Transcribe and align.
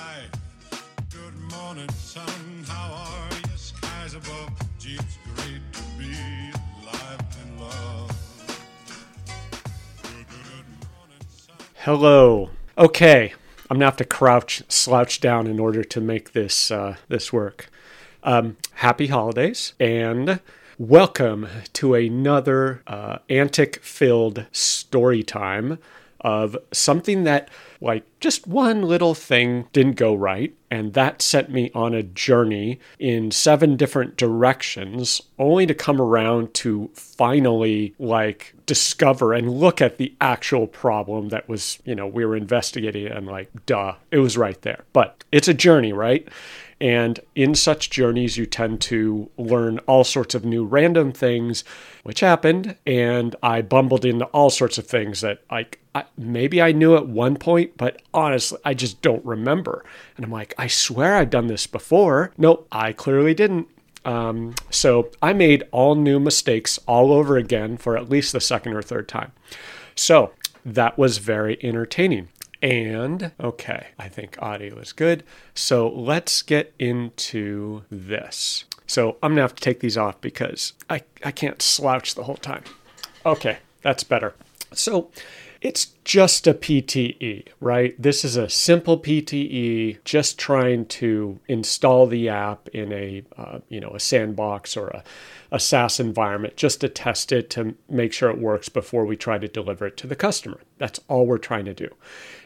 life. 0.00 0.30
Good 1.10 1.36
morning, 1.52 1.88
sun. 1.90 2.64
How 2.66 2.92
are 2.92 3.34
you? 3.36 3.56
Skies 3.56 4.14
above. 4.14 4.50
Gee, 4.78 4.94
it's 4.94 5.18
great 5.34 5.62
to 5.72 5.82
be 5.98 6.14
alive 6.82 7.20
and 7.42 7.60
love. 7.60 8.10
Hello. 11.84 12.50
Okay, 12.78 13.34
I'm 13.68 13.76
gonna 13.76 13.86
have 13.86 13.96
to 13.96 14.04
crouch, 14.04 14.62
slouch 14.68 15.20
down 15.20 15.46
in 15.46 15.58
order 15.58 15.82
to 15.84 16.00
make 16.00 16.32
this 16.32 16.70
uh, 16.70 16.96
this 17.08 17.32
work. 17.32 17.68
Um, 18.22 18.56
happy 18.74 19.06
holidays 19.08 19.72
and 19.80 20.40
welcome 20.78 21.48
to 21.74 21.94
another 21.94 22.82
uh, 22.86 23.18
antic-filled 23.30 24.46
story 24.52 25.22
time 25.22 25.78
of 26.20 26.56
something 26.70 27.24
that, 27.24 27.48
like, 27.80 28.04
just 28.20 28.46
one 28.46 28.82
little 28.82 29.14
thing 29.14 29.66
didn't 29.72 29.96
go 29.96 30.14
right, 30.14 30.54
and 30.70 30.92
that 30.94 31.22
sent 31.22 31.50
me 31.50 31.70
on 31.74 31.94
a 31.94 32.02
journey 32.02 32.78
in 32.98 33.30
seven 33.30 33.76
different 33.76 34.16
directions, 34.16 35.20
only 35.38 35.66
to 35.66 35.74
come 35.74 36.00
around 36.00 36.52
to 36.54 36.90
finally, 36.94 37.94
like, 37.98 38.54
discover 38.66 39.32
and 39.32 39.50
look 39.50 39.80
at 39.80 39.96
the 39.96 40.14
actual 40.20 40.66
problem 40.66 41.30
that 41.30 41.48
was, 41.48 41.78
you 41.84 41.94
know, 41.94 42.06
we 42.06 42.24
were 42.24 42.36
investigating, 42.36 43.06
and, 43.06 43.26
like, 43.26 43.50
duh, 43.66 43.94
it 44.10 44.18
was 44.18 44.36
right 44.36 44.60
there. 44.62 44.84
But 44.92 45.24
it's 45.32 45.48
a 45.48 45.54
journey, 45.54 45.92
right? 45.92 46.28
And 46.80 47.20
in 47.34 47.54
such 47.54 47.90
journeys, 47.90 48.38
you 48.38 48.46
tend 48.46 48.80
to 48.82 49.30
learn 49.36 49.78
all 49.80 50.02
sorts 50.02 50.34
of 50.34 50.44
new 50.44 50.64
random 50.64 51.12
things, 51.12 51.62
which 52.04 52.20
happened. 52.20 52.76
And 52.86 53.36
I 53.42 53.60
bumbled 53.60 54.04
into 54.04 54.24
all 54.26 54.48
sorts 54.48 54.78
of 54.78 54.86
things 54.86 55.20
that, 55.20 55.42
like, 55.50 55.78
I, 55.94 56.04
maybe 56.16 56.62
I 56.62 56.72
knew 56.72 56.96
at 56.96 57.06
one 57.06 57.36
point, 57.36 57.76
but 57.76 58.00
honestly, 58.14 58.58
I 58.64 58.74
just 58.74 59.02
don't 59.02 59.24
remember. 59.24 59.84
And 60.16 60.24
I'm 60.24 60.30
like, 60.30 60.54
I 60.56 60.68
swear 60.68 61.16
I've 61.16 61.30
done 61.30 61.48
this 61.48 61.66
before. 61.66 62.32
Nope, 62.38 62.66
I 62.72 62.92
clearly 62.92 63.34
didn't. 63.34 63.68
Um, 64.04 64.54
so 64.70 65.10
I 65.20 65.34
made 65.34 65.64
all 65.72 65.94
new 65.94 66.18
mistakes 66.18 66.78
all 66.86 67.12
over 67.12 67.36
again 67.36 67.76
for 67.76 67.96
at 67.96 68.08
least 68.08 68.32
the 68.32 68.40
second 68.40 68.72
or 68.72 68.82
third 68.82 69.08
time. 69.08 69.32
So 69.94 70.32
that 70.64 70.96
was 70.96 71.18
very 71.18 71.58
entertaining. 71.62 72.28
And 72.62 73.32
okay, 73.40 73.88
I 73.98 74.08
think 74.08 74.36
audio 74.40 74.78
is 74.78 74.92
good. 74.92 75.24
So 75.54 75.88
let's 75.88 76.42
get 76.42 76.74
into 76.78 77.84
this. 77.90 78.64
So 78.86 79.16
I'm 79.22 79.32
gonna 79.32 79.42
have 79.42 79.54
to 79.54 79.62
take 79.62 79.80
these 79.80 79.96
off 79.96 80.20
because 80.20 80.72
I, 80.88 81.02
I 81.24 81.30
can't 81.30 81.62
slouch 81.62 82.14
the 82.14 82.24
whole 82.24 82.36
time. 82.36 82.64
Okay, 83.24 83.58
that's 83.82 84.04
better. 84.04 84.34
So 84.72 85.10
it's 85.60 85.86
just 86.04 86.46
a 86.46 86.54
PTE, 86.54 87.48
right? 87.60 88.00
This 88.00 88.24
is 88.24 88.36
a 88.36 88.48
simple 88.48 88.98
PTE, 88.98 89.98
just 90.04 90.38
trying 90.38 90.86
to 90.86 91.38
install 91.46 92.06
the 92.06 92.28
app 92.28 92.68
in 92.68 92.92
a 92.92 93.22
uh, 93.36 93.60
you 93.68 93.80
know 93.80 93.90
a 93.90 94.00
sandbox 94.00 94.76
or 94.76 94.88
a, 94.88 95.04
a 95.52 95.60
SaaS 95.60 96.00
environment, 96.00 96.56
just 96.56 96.80
to 96.80 96.88
test 96.88 97.32
it 97.32 97.50
to 97.50 97.74
make 97.88 98.12
sure 98.12 98.30
it 98.30 98.38
works 98.38 98.68
before 98.68 99.04
we 99.04 99.16
try 99.16 99.38
to 99.38 99.48
deliver 99.48 99.86
it 99.86 99.96
to 99.98 100.06
the 100.06 100.16
customer. 100.16 100.60
That's 100.78 101.00
all 101.08 101.26
we're 101.26 101.38
trying 101.38 101.66
to 101.66 101.74
do. 101.74 101.94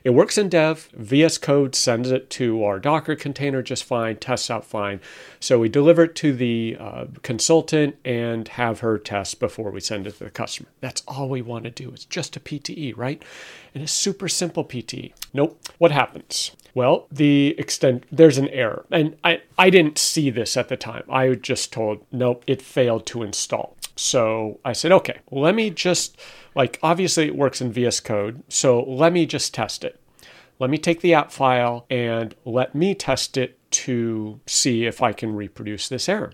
It 0.02 0.10
works 0.10 0.36
in 0.36 0.50
dev. 0.50 0.90
VS 0.92 1.38
Code 1.38 1.74
sends 1.74 2.10
it 2.10 2.28
to 2.30 2.62
our 2.62 2.78
Docker 2.78 3.16
container 3.16 3.62
just 3.62 3.84
fine, 3.84 4.16
tests 4.16 4.50
out 4.50 4.64
fine. 4.64 5.00
So 5.40 5.58
we 5.58 5.70
deliver 5.70 6.04
it 6.04 6.14
to 6.16 6.34
the 6.34 6.76
uh, 6.78 7.06
consultant 7.22 7.96
and 8.04 8.46
have 8.48 8.80
her 8.80 8.98
test 8.98 9.40
before 9.40 9.70
we 9.70 9.80
send 9.80 10.06
it 10.06 10.18
to 10.18 10.24
the 10.24 10.30
customer. 10.30 10.68
That's 10.80 11.02
all 11.08 11.30
we 11.30 11.40
want 11.40 11.64
to 11.64 11.70
do. 11.70 11.90
It's 11.90 12.04
just 12.04 12.36
a 12.36 12.40
PTE, 12.40 12.94
right? 12.96 13.22
And 13.74 13.82
a 13.82 13.88
super 13.88 14.28
simple 14.28 14.64
PT. 14.64 15.12
Nope. 15.32 15.60
What 15.78 15.90
happens? 15.90 16.52
Well, 16.74 17.06
the 17.10 17.54
extent 17.58 18.04
there's 18.10 18.38
an 18.38 18.48
error, 18.48 18.84
and 18.90 19.16
I 19.22 19.42
I 19.56 19.70
didn't 19.70 19.96
see 19.96 20.28
this 20.28 20.56
at 20.56 20.68
the 20.68 20.76
time. 20.76 21.04
I 21.08 21.34
just 21.34 21.72
told 21.72 22.04
nope, 22.10 22.42
it 22.46 22.60
failed 22.60 23.06
to 23.06 23.22
install. 23.22 23.76
So 23.96 24.58
I 24.64 24.72
said, 24.72 24.90
okay, 24.90 25.20
let 25.30 25.54
me 25.54 25.70
just 25.70 26.18
like 26.54 26.80
obviously 26.82 27.26
it 27.26 27.36
works 27.36 27.60
in 27.60 27.72
VS 27.72 28.00
Code, 28.00 28.42
so 28.48 28.82
let 28.82 29.12
me 29.12 29.24
just 29.24 29.54
test 29.54 29.84
it. 29.84 30.00
Let 30.58 30.70
me 30.70 30.78
take 30.78 31.00
the 31.00 31.14
app 31.14 31.30
file 31.30 31.86
and 31.90 32.34
let 32.44 32.74
me 32.74 32.94
test 32.94 33.36
it 33.36 33.58
to 33.70 34.40
see 34.46 34.84
if 34.84 35.02
I 35.02 35.12
can 35.12 35.34
reproduce 35.34 35.88
this 35.88 36.08
error. 36.08 36.32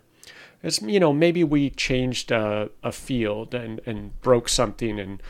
It's, 0.62 0.82
you 0.82 1.00
know, 1.00 1.12
maybe 1.12 1.42
we 1.42 1.70
changed 1.70 2.30
a, 2.30 2.68
a 2.82 2.92
field 2.92 3.54
and, 3.54 3.80
and 3.86 4.20
broke 4.20 4.50
something 4.50 5.00
and 5.00 5.22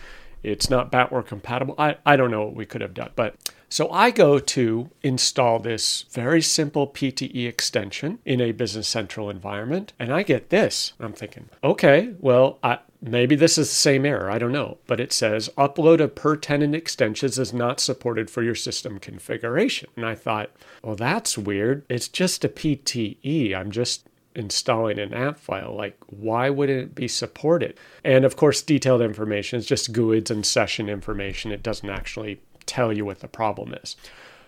it's 0.42 0.70
not 0.70 0.90
backward 0.90 1.26
compatible. 1.26 1.74
I, 1.78 1.96
I 2.04 2.16
don't 2.16 2.30
know 2.30 2.44
what 2.44 2.54
we 2.54 2.66
could 2.66 2.80
have 2.80 2.94
done. 2.94 3.10
But 3.14 3.36
so 3.68 3.88
I 3.90 4.10
go 4.10 4.38
to 4.40 4.90
install 5.02 5.60
this 5.60 6.04
very 6.10 6.42
simple 6.42 6.88
PTE 6.88 7.46
extension 7.46 8.18
in 8.24 8.40
a 8.40 8.52
Business 8.52 8.88
Central 8.88 9.30
environment, 9.30 9.92
and 9.98 10.12
I 10.12 10.24
get 10.24 10.50
this. 10.50 10.92
I'm 10.98 11.12
thinking, 11.12 11.48
okay, 11.62 12.14
well, 12.18 12.58
I, 12.64 12.80
maybe 13.00 13.36
this 13.36 13.56
is 13.58 13.68
the 13.68 13.74
same 13.74 14.04
error. 14.04 14.28
I 14.28 14.38
don't 14.38 14.52
know. 14.52 14.78
But 14.86 14.98
it 14.98 15.12
says 15.12 15.50
upload 15.56 16.00
of 16.00 16.14
per 16.14 16.36
tenant 16.36 16.74
extensions 16.74 17.38
is 17.38 17.52
not 17.52 17.78
supported 17.78 18.28
for 18.28 18.42
your 18.42 18.56
system 18.56 18.98
configuration. 18.98 19.88
And 19.96 20.04
I 20.04 20.16
thought, 20.16 20.50
well, 20.82 20.96
that's 20.96 21.38
weird. 21.38 21.84
It's 21.88 22.08
just 22.08 22.44
a 22.44 22.48
PTE. 22.48 23.54
I'm 23.54 23.70
just 23.70 24.08
installing 24.34 24.98
an 24.98 25.12
app 25.14 25.38
file. 25.38 25.74
Like, 25.74 25.96
why 26.06 26.50
wouldn't 26.50 26.80
it 26.80 26.94
be 26.94 27.08
supported? 27.08 27.78
And 28.04 28.24
of 28.24 28.36
course, 28.36 28.62
detailed 28.62 29.02
information 29.02 29.58
is 29.58 29.66
just 29.66 29.92
GUIDs 29.92 30.30
and 30.30 30.44
session 30.44 30.88
information. 30.88 31.52
It 31.52 31.62
doesn't 31.62 31.88
actually 31.88 32.40
tell 32.66 32.92
you 32.92 33.04
what 33.04 33.20
the 33.20 33.28
problem 33.28 33.74
is. 33.82 33.96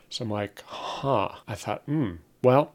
So 0.08 0.24
I'm 0.24 0.30
like, 0.30 0.62
huh. 0.66 1.30
I 1.48 1.54
thought, 1.54 1.82
hmm, 1.86 2.16
well, 2.42 2.74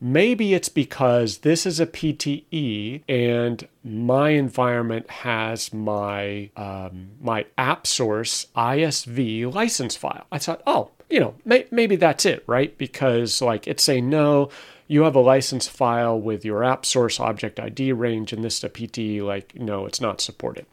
maybe 0.00 0.54
it's 0.54 0.68
because 0.68 1.38
this 1.38 1.66
is 1.66 1.80
a 1.80 1.86
PTE 1.86 3.02
and 3.08 3.66
my 3.82 4.30
environment 4.30 5.10
has 5.10 5.72
my 5.72 6.50
um, 6.56 7.10
my 7.20 7.46
app 7.58 7.86
source 7.86 8.46
ISV 8.56 9.52
license 9.52 9.96
file. 9.96 10.26
I 10.30 10.38
thought, 10.38 10.62
oh, 10.66 10.90
you 11.08 11.20
know, 11.20 11.34
may- 11.44 11.66
maybe 11.70 11.96
that's 11.96 12.26
it, 12.26 12.44
right? 12.46 12.76
Because 12.76 13.40
like 13.40 13.66
it's 13.66 13.82
saying 13.82 14.08
no, 14.08 14.50
you 14.88 15.02
have 15.02 15.16
a 15.16 15.20
license 15.20 15.66
file 15.66 16.18
with 16.18 16.44
your 16.44 16.62
app 16.62 16.86
source 16.86 17.18
object 17.18 17.58
ID 17.58 17.92
range, 17.92 18.32
and 18.32 18.44
this 18.44 18.58
is 18.58 18.64
a 18.64 18.68
PTE. 18.68 19.22
Like, 19.22 19.54
no, 19.54 19.86
it's 19.86 20.00
not 20.00 20.20
supported. 20.20 20.66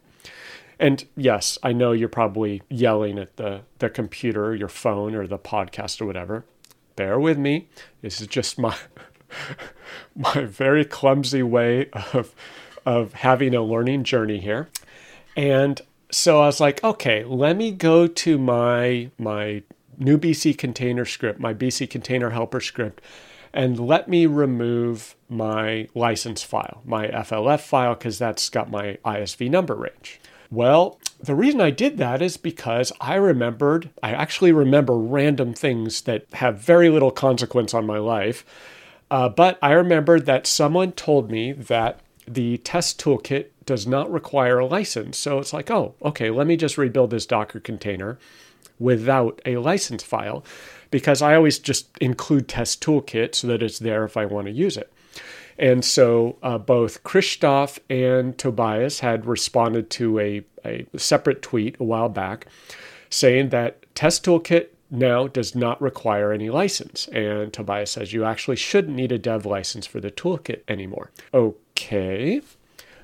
And 0.78 1.04
yes, 1.16 1.58
I 1.62 1.72
know 1.72 1.92
you're 1.92 2.08
probably 2.08 2.62
yelling 2.68 3.18
at 3.18 3.36
the, 3.36 3.62
the 3.78 3.88
computer, 3.88 4.54
your 4.54 4.68
phone, 4.68 5.14
or 5.14 5.26
the 5.26 5.38
podcast 5.38 6.00
or 6.00 6.06
whatever. 6.06 6.44
Bear 6.96 7.18
with 7.18 7.38
me. 7.38 7.68
This 8.02 8.20
is 8.20 8.26
just 8.26 8.58
my 8.58 8.76
my 10.16 10.44
very 10.44 10.84
clumsy 10.84 11.42
way 11.42 11.90
of 12.12 12.34
of 12.86 13.14
having 13.14 13.54
a 13.54 13.62
learning 13.62 14.04
journey 14.04 14.38
here. 14.38 14.68
And 15.36 15.80
so 16.10 16.40
I 16.40 16.46
was 16.46 16.60
like, 16.60 16.84
okay, 16.84 17.24
let 17.24 17.56
me 17.56 17.72
go 17.72 18.06
to 18.06 18.38
my 18.38 19.10
my 19.18 19.62
new 19.98 20.18
BC 20.18 20.56
container 20.58 21.04
script, 21.04 21.40
my 21.40 21.54
BC 21.54 21.88
container 21.90 22.30
helper 22.30 22.60
script, 22.60 23.00
and 23.54 23.78
let 23.78 24.08
me 24.08 24.26
remove 24.26 25.14
my 25.28 25.88
license 25.94 26.42
file, 26.42 26.82
my 26.84 27.06
FLF 27.06 27.60
file, 27.60 27.94
because 27.94 28.18
that's 28.18 28.50
got 28.50 28.70
my 28.70 28.98
ISV 29.04 29.48
number 29.48 29.76
range. 29.76 30.20
Well, 30.50 30.98
the 31.20 31.36
reason 31.36 31.60
I 31.60 31.70
did 31.70 31.96
that 31.98 32.20
is 32.20 32.36
because 32.36 32.92
I 33.00 33.14
remembered, 33.14 33.90
I 34.02 34.10
actually 34.10 34.52
remember 34.52 34.98
random 34.98 35.54
things 35.54 36.02
that 36.02 36.26
have 36.34 36.58
very 36.58 36.90
little 36.90 37.12
consequence 37.12 37.72
on 37.72 37.86
my 37.86 37.98
life. 37.98 38.44
Uh, 39.10 39.28
but 39.28 39.58
I 39.62 39.72
remembered 39.72 40.26
that 40.26 40.46
someone 40.46 40.92
told 40.92 41.30
me 41.30 41.52
that 41.52 42.00
the 42.26 42.58
test 42.58 43.00
toolkit 43.00 43.46
does 43.64 43.86
not 43.86 44.12
require 44.12 44.58
a 44.58 44.66
license. 44.66 45.16
So 45.16 45.38
it's 45.38 45.52
like, 45.52 45.70
oh, 45.70 45.94
okay, 46.02 46.30
let 46.30 46.46
me 46.46 46.56
just 46.56 46.76
rebuild 46.76 47.10
this 47.10 47.26
Docker 47.26 47.60
container 47.60 48.18
without 48.78 49.40
a 49.46 49.58
license 49.58 50.02
file 50.02 50.44
because 50.94 51.22
I 51.22 51.34
always 51.34 51.58
just 51.58 51.88
include 51.98 52.46
test 52.46 52.80
toolkit 52.80 53.34
so 53.34 53.48
that 53.48 53.64
it's 53.64 53.80
there 53.80 54.04
if 54.04 54.16
I 54.16 54.26
want 54.26 54.46
to 54.46 54.52
use 54.52 54.76
it. 54.76 54.92
And 55.58 55.84
so 55.84 56.36
uh, 56.40 56.56
both 56.56 57.02
Christoph 57.02 57.80
and 57.90 58.38
Tobias 58.38 59.00
had 59.00 59.26
responded 59.26 59.90
to 59.90 60.20
a, 60.20 60.44
a 60.64 60.86
separate 60.96 61.42
tweet 61.42 61.74
a 61.80 61.82
while 61.82 62.08
back 62.08 62.46
saying 63.10 63.48
that 63.48 63.84
Test 63.96 64.24
Toolkit 64.24 64.68
now 64.88 65.26
does 65.26 65.56
not 65.56 65.82
require 65.82 66.30
any 66.30 66.48
license. 66.48 67.08
And 67.08 67.52
Tobias 67.52 67.90
says 67.90 68.12
you 68.12 68.24
actually 68.24 68.54
shouldn't 68.54 68.94
need 68.94 69.10
a 69.10 69.18
dev 69.18 69.44
license 69.44 69.88
for 69.88 69.98
the 69.98 70.12
toolkit 70.12 70.60
anymore. 70.68 71.10
Okay. 71.32 72.40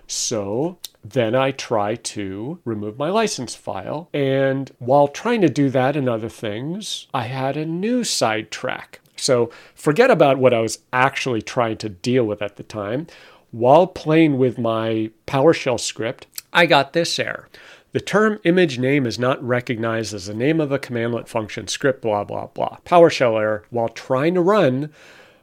So 0.07 0.79
then 1.03 1.35
I 1.35 1.51
try 1.51 1.95
to 1.95 2.59
remove 2.65 2.99
my 2.99 3.11
license 3.11 3.55
file. 3.55 4.09
And 4.13 4.71
while 4.79 5.09
trying 5.09 5.41
to 5.43 5.49
do 5.49 5.71
that 5.71 5.97
and 5.97 6.09
other 6.09 6.29
things, 6.29 7.07
I 7.15 7.25
had 7.25 7.57
a 7.57 7.65
new 7.65 8.05
sidetrack. 8.05 9.01
So 9.17 9.51
forget 9.75 10.11
about 10.11 10.39
what 10.39 10.55
I 10.55 10.61
was 10.61 10.79
actually 10.93 11.43
trying 11.43 11.77
to 11.79 11.89
deal 11.89 12.25
with 12.25 12.43
at 12.43 12.57
the 12.57 12.63
time. 12.63 13.07
While 13.51 13.87
playing 13.87 14.39
with 14.39 14.59
my 14.59 15.11
PowerShell 15.27 15.81
script, 15.81 16.27
I 16.53 16.67
got 16.67 16.93
this 16.93 17.19
error. 17.19 17.49
The 17.93 18.01
term 18.01 18.39
image 18.45 18.79
name 18.79 19.05
is 19.05 19.19
not 19.19 19.43
recognized 19.43 20.15
as 20.15 20.27
the 20.27 20.35
name 20.35 20.61
of 20.61 20.71
a 20.71 20.79
cmdlet 20.79 21.27
function 21.27 21.67
script, 21.67 22.03
blah, 22.03 22.23
blah, 22.23 22.47
blah. 22.47 22.79
PowerShell 22.87 23.41
error 23.41 23.65
while 23.71 23.89
trying 23.89 24.35
to 24.35 24.41
run 24.41 24.93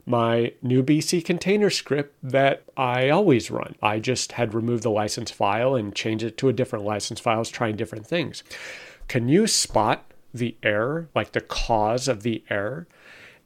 my 0.08 0.54
new 0.62 0.82
BC 0.82 1.24
container 1.26 1.70
script 1.70 2.16
that 2.24 2.64
I 2.78 3.10
always 3.10 3.52
run. 3.52 3.76
I 3.84 4.00
just 4.00 4.32
had 4.32 4.54
removed 4.54 4.84
the 4.84 4.90
license 4.90 5.32
file 5.32 5.76
and 5.76 5.94
changed 5.94 6.24
it 6.24 6.38
to 6.38 6.48
a 6.48 6.54
different 6.54 6.86
license 6.86 7.20
file, 7.20 7.36
I 7.36 7.40
was 7.40 7.50
trying 7.50 7.76
different 7.76 8.08
things. 8.08 8.42
Can 9.10 9.28
you 9.28 9.48
spot 9.48 10.06
the 10.34 10.56
error, 10.64 11.10
like 11.14 11.34
the 11.34 11.42
cause 11.42 12.08
of 12.08 12.24
the 12.24 12.42
error? 12.50 12.88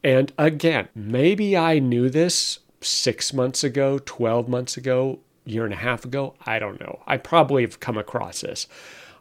And 0.04 0.32
again, 0.38 0.88
maybe 0.94 1.58
I 1.58 1.80
knew 1.80 2.12
this 2.12 2.60
six 2.80 3.34
months 3.34 3.64
ago, 3.64 4.00
12 4.06 4.48
months 4.48 4.78
ago, 4.78 5.20
year 5.46 5.66
and 5.66 5.74
a 5.74 5.78
half 5.78 6.06
ago. 6.06 6.36
I 6.46 6.60
don't 6.60 6.80
know. 6.80 7.02
I 7.08 7.18
probably 7.18 7.64
have 7.64 7.80
come 7.80 7.98
across 7.98 8.42
this. 8.42 8.68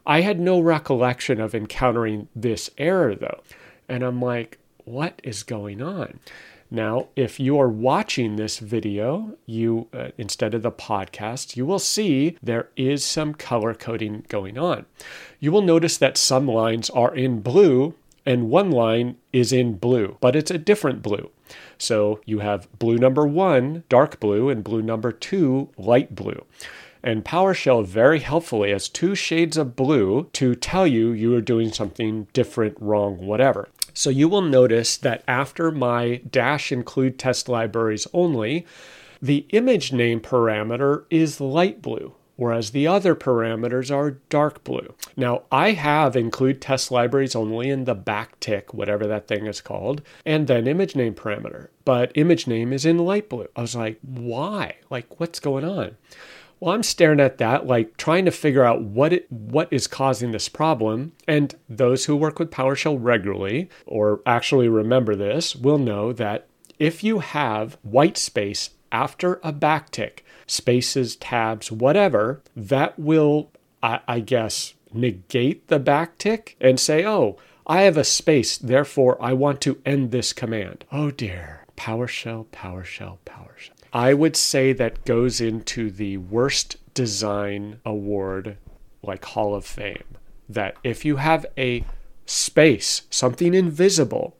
I 0.05 0.21
had 0.21 0.39
no 0.39 0.59
recollection 0.59 1.41
of 1.41 1.55
encountering 1.55 2.27
this 2.35 2.69
error 2.77 3.15
though. 3.15 3.41
And 3.89 4.03
I'm 4.03 4.21
like, 4.21 4.59
what 4.85 5.19
is 5.23 5.41
going 5.41 5.81
on? 5.81 6.19
Now, 6.73 7.09
if 7.17 7.37
you 7.37 7.59
are 7.59 7.67
watching 7.67 8.37
this 8.37 8.59
video, 8.59 9.37
you 9.45 9.89
uh, 9.93 10.09
instead 10.17 10.53
of 10.53 10.61
the 10.61 10.71
podcast, 10.71 11.57
you 11.57 11.65
will 11.65 11.79
see 11.79 12.37
there 12.41 12.69
is 12.77 13.03
some 13.03 13.33
color 13.33 13.73
coding 13.73 14.23
going 14.29 14.57
on. 14.57 14.85
You 15.41 15.51
will 15.51 15.61
notice 15.61 15.97
that 15.97 16.17
some 16.17 16.47
lines 16.47 16.89
are 16.89 17.13
in 17.13 17.41
blue 17.41 17.95
and 18.25 18.49
one 18.49 18.71
line 18.71 19.17
is 19.33 19.51
in 19.51 19.73
blue, 19.73 20.17
but 20.21 20.33
it's 20.33 20.51
a 20.51 20.57
different 20.57 21.01
blue. 21.01 21.29
So 21.77 22.21
you 22.25 22.39
have 22.39 22.69
blue 22.79 22.97
number 22.97 23.27
one, 23.27 23.83
dark 23.89 24.21
blue, 24.21 24.47
and 24.49 24.63
blue 24.63 24.81
number 24.81 25.11
two, 25.11 25.69
light 25.77 26.15
blue. 26.15 26.45
And 27.03 27.25
PowerShell 27.25 27.85
very 27.85 28.19
helpfully 28.19 28.71
has 28.71 28.87
two 28.87 29.15
shades 29.15 29.57
of 29.57 29.75
blue 29.75 30.29
to 30.33 30.55
tell 30.55 30.85
you 30.85 31.11
you 31.11 31.35
are 31.35 31.41
doing 31.41 31.73
something 31.73 32.27
different, 32.31 32.77
wrong, 32.79 33.17
whatever. 33.17 33.69
So 33.93 34.09
you 34.09 34.27
will 34.27 34.41
notice 34.41 34.97
that 34.97 35.23
after 35.27 35.71
my 35.71 36.21
dash 36.29 36.71
include 36.71 37.19
test 37.19 37.49
libraries 37.49 38.07
only, 38.13 38.65
the 39.21 39.45
image 39.49 39.93
name 39.93 40.19
parameter 40.19 41.05
is 41.09 41.39
light 41.39 41.81
blue 41.81 42.15
whereas 42.41 42.71
the 42.71 42.87
other 42.87 43.13
parameters 43.13 43.95
are 43.95 44.17
dark 44.29 44.63
blue. 44.63 44.95
Now, 45.15 45.43
I 45.51 45.73
have 45.73 46.15
include 46.15 46.59
test 46.59 46.89
libraries 46.89 47.35
only 47.35 47.69
in 47.69 47.83
the 47.83 47.95
backtick, 47.95 48.73
whatever 48.73 49.05
that 49.05 49.27
thing 49.27 49.45
is 49.45 49.61
called, 49.61 50.01
and 50.25 50.47
then 50.47 50.67
image 50.67 50.95
name 50.95 51.13
parameter, 51.13 51.67
but 51.85 52.11
image 52.15 52.47
name 52.47 52.73
is 52.73 52.83
in 52.83 52.97
light 52.97 53.29
blue. 53.29 53.47
I 53.55 53.61
was 53.61 53.75
like, 53.75 53.99
why? 54.01 54.77
Like, 54.89 55.19
what's 55.19 55.39
going 55.39 55.63
on? 55.63 55.97
Well, 56.61 56.75
I'm 56.75 56.83
staring 56.83 57.19
at 57.19 57.39
that, 57.39 57.65
like 57.65 57.97
trying 57.97 58.23
to 58.25 58.31
figure 58.31 58.63
out 58.63 58.83
what 58.83 59.11
it, 59.11 59.31
what 59.31 59.67
is 59.73 59.87
causing 59.87 60.31
this 60.31 60.47
problem. 60.47 61.13
And 61.27 61.55
those 61.67 62.05
who 62.05 62.15
work 62.15 62.37
with 62.37 62.51
PowerShell 62.51 62.99
regularly, 63.01 63.67
or 63.87 64.21
actually 64.27 64.69
remember 64.69 65.15
this, 65.15 65.55
will 65.55 65.79
know 65.79 66.13
that 66.13 66.47
if 66.77 67.03
you 67.03 67.17
have 67.17 67.79
white 67.81 68.15
space 68.15 68.69
after 68.91 69.39
a 69.43 69.51
backtick, 69.51 70.19
spaces, 70.45 71.15
tabs, 71.15 71.71
whatever, 71.71 72.43
that 72.55 72.99
will, 72.99 73.49
I, 73.81 74.01
I 74.07 74.19
guess, 74.19 74.75
negate 74.93 75.67
the 75.67 75.79
backtick 75.79 76.53
and 76.61 76.79
say, 76.79 77.03
oh, 77.03 77.37
I 77.65 77.81
have 77.81 77.97
a 77.97 78.03
space, 78.03 78.59
therefore 78.59 79.17
I 79.19 79.33
want 79.33 79.61
to 79.61 79.81
end 79.83 80.11
this 80.11 80.31
command. 80.31 80.85
Oh 80.91 81.09
dear. 81.09 81.65
PowerShell, 81.75 82.45
PowerShell, 82.47 83.17
PowerShell. 83.25 83.80
I 83.93 84.13
would 84.13 84.35
say 84.35 84.73
that 84.73 85.05
goes 85.05 85.41
into 85.41 85.91
the 85.91 86.17
worst 86.17 86.77
design 86.93 87.79
award, 87.85 88.57
like 89.03 89.25
Hall 89.25 89.53
of 89.53 89.65
Fame. 89.65 90.03
That 90.47 90.75
if 90.83 91.03
you 91.05 91.17
have 91.17 91.45
a 91.57 91.83
space, 92.25 93.03
something 93.09 93.53
invisible, 93.53 94.35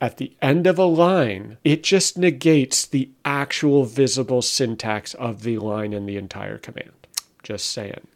at 0.00 0.18
the 0.18 0.32
end 0.42 0.66
of 0.66 0.78
a 0.78 0.84
line, 0.84 1.56
it 1.64 1.82
just 1.82 2.18
negates 2.18 2.84
the 2.84 3.10
actual 3.24 3.84
visible 3.84 4.42
syntax 4.42 5.14
of 5.14 5.42
the 5.42 5.58
line 5.58 5.92
in 5.92 6.06
the 6.06 6.16
entire 6.16 6.58
command. 6.58 7.06
Just 7.42 7.70
saying. 7.70 8.06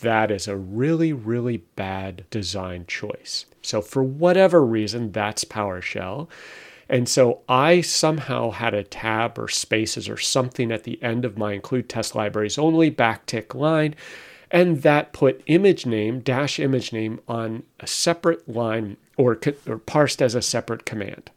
That 0.00 0.30
is 0.30 0.48
a 0.48 0.56
really, 0.56 1.12
really 1.12 1.58
bad 1.76 2.24
design 2.30 2.86
choice. 2.86 3.44
So, 3.62 3.82
for 3.82 4.02
whatever 4.02 4.64
reason, 4.64 5.12
that's 5.12 5.44
PowerShell. 5.44 6.28
And 6.90 7.08
so 7.08 7.42
I 7.48 7.82
somehow 7.82 8.50
had 8.50 8.74
a 8.74 8.82
tab 8.82 9.38
or 9.38 9.46
spaces 9.46 10.08
or 10.08 10.16
something 10.16 10.72
at 10.72 10.82
the 10.82 11.00
end 11.00 11.24
of 11.24 11.38
my 11.38 11.52
include 11.52 11.88
test 11.88 12.16
libraries 12.16 12.58
only 12.58 12.90
backtick 12.90 13.54
line. 13.54 13.94
And 14.50 14.82
that 14.82 15.12
put 15.12 15.40
image 15.46 15.86
name 15.86 16.18
dash 16.18 16.58
image 16.58 16.92
name 16.92 17.20
on 17.28 17.62
a 17.78 17.86
separate 17.86 18.48
line 18.48 18.96
or, 19.16 19.38
or 19.68 19.78
parsed 19.78 20.20
as 20.20 20.34
a 20.34 20.42
separate 20.42 20.84
command. 20.84 21.30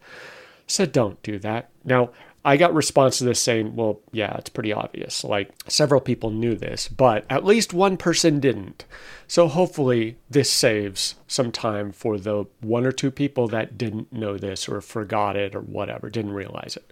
So 0.65 0.87
don't 0.87 1.21
do 1.21 1.37
that. 1.39 1.69
Now, 1.85 2.09
I 2.45 2.57
got 2.57 2.73
response 2.73 3.17
to 3.17 3.23
this 3.23 3.41
saying, 3.41 3.75
well, 3.75 4.01
yeah, 4.11 4.35
it's 4.37 4.49
pretty 4.49 4.73
obvious. 4.73 5.23
Like 5.23 5.51
several 5.67 6.01
people 6.01 6.29
knew 6.29 6.55
this, 6.55 6.89
but 6.89 7.25
at 7.29 7.45
least 7.45 7.73
one 7.73 7.95
person 7.95 8.39
didn't. 8.39 8.85
So 9.27 9.47
hopefully 9.47 10.17
this 10.29 10.49
saves 10.49 11.15
some 11.27 11.51
time 11.51 11.91
for 11.91 12.17
the 12.17 12.45
one 12.59 12.85
or 12.85 12.91
two 12.91 13.11
people 13.11 13.47
that 13.49 13.77
didn't 13.77 14.11
know 14.11 14.37
this 14.37 14.67
or 14.67 14.81
forgot 14.81 15.37
it 15.37 15.55
or 15.55 15.61
whatever, 15.61 16.09
didn't 16.09 16.33
realize 16.33 16.75
it. 16.75 16.91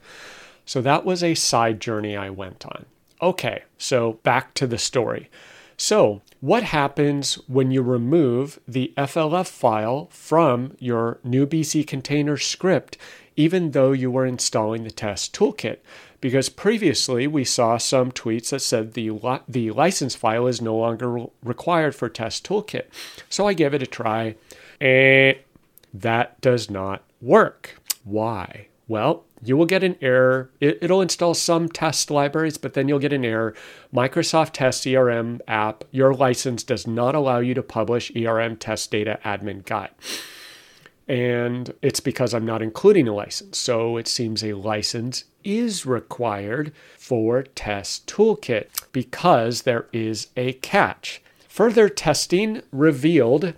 So 0.66 0.82
that 0.82 1.04
was 1.04 1.22
a 1.22 1.36
side 1.36 1.82
journey 1.82 2.16
I 2.16 2.30
went 2.30 2.66
on. 2.66 2.86
Okay, 3.22 3.64
so 3.78 4.14
back 4.24 4.54
to 4.56 4.66
the 4.66 4.78
story. 4.78 5.30
So, 5.78 6.22
what 6.42 6.62
happens 6.64 7.36
when 7.48 7.72
you 7.72 7.82
remove 7.82 8.60
the 8.68 8.94
FLF 8.98 9.48
file 9.48 10.10
from 10.12 10.76
your 10.78 11.20
new 11.24 11.48
BC 11.48 11.88
container 11.88 12.38
script, 12.38 12.98
even 13.36 13.72
though 13.72 13.92
you 13.92 14.12
were 14.12 14.26
installing 14.26 14.84
the 14.84 14.92
test 14.92 15.34
toolkit? 15.36 15.78
Because 16.20 16.50
previously 16.50 17.26
we 17.28 17.44
saw 17.44 17.78
some 17.78 18.12
tweets 18.12 18.50
that 18.50 18.62
said 18.62 18.94
the, 18.94 19.10
li- 19.10 19.40
the 19.48 19.72
license 19.72 20.16
file 20.16 20.48
is 20.48 20.62
no 20.62 20.76
longer 20.76 21.10
re- 21.10 21.28
required 21.44 21.96
for 21.96 22.10
test 22.10 22.48
toolkit. 22.48 22.86
So 23.30 23.48
I 23.48 23.54
gave 23.54 23.74
it 23.74 23.82
a 23.82 23.88
try, 23.88 24.36
and 24.80 25.38
that 25.94 26.40
does 26.42 26.70
not 26.70 27.04
work. 27.22 27.76
Why? 28.04 28.68
Well, 28.88 29.24
you 29.44 29.58
will 29.58 29.66
get 29.66 29.84
an 29.84 29.96
error. 30.02 30.52
It, 30.60 30.90
will 30.90 31.02
install 31.02 31.34
some 31.34 31.70
test 31.70 32.12
libraries, 32.12 32.58
but 32.58 32.74
then 32.74 32.88
you'll 32.88 33.00
get 33.00 33.14
an 33.14 33.26
error. 33.26 33.56
Microsoft 33.94 34.52
Test 34.52 34.86
ERM 34.86 35.42
app, 35.48 35.84
your 35.92 36.14
license 36.14 36.62
does 36.64 36.86
not 36.86 37.16
allow 37.16 37.40
you 37.40 37.54
to 37.54 37.64
publish 37.64 38.12
ERM 38.16 38.58
test 38.58 38.92
data 38.92 39.18
admin 39.24 39.66
guide. 39.66 39.92
And 41.08 41.74
it's 41.82 42.00
because 42.00 42.34
I'm 42.34 42.46
not 42.46 42.62
including 42.62 43.08
a 43.08 43.14
license. 43.14 43.58
So 43.58 43.98
it 43.98 44.08
seems 44.08 44.44
a 44.44 44.54
license 44.54 45.26
is 45.44 45.86
required 45.86 46.72
for 46.98 47.44
Test 47.44 48.08
Toolkit 48.08 48.68
because 48.92 49.64
there 49.64 49.88
is 49.92 50.28
a 50.38 50.54
catch. 50.54 51.22
Further 51.50 51.90
testing 51.90 52.62
revealed 52.72 53.54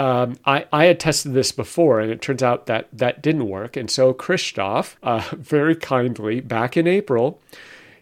um, 0.00 0.38
I, 0.46 0.64
I 0.72 0.86
had 0.86 0.98
tested 0.98 1.34
this 1.34 1.52
before 1.52 2.00
and 2.00 2.10
it 2.10 2.22
turns 2.22 2.42
out 2.42 2.64
that 2.64 2.88
that 2.90 3.20
didn't 3.20 3.48
work. 3.48 3.76
And 3.76 3.90
so 3.90 4.14
Christoph, 4.14 4.96
uh, 5.02 5.22
very 5.32 5.76
kindly, 5.76 6.40
back 6.40 6.74
in 6.74 6.86
April, 6.86 7.38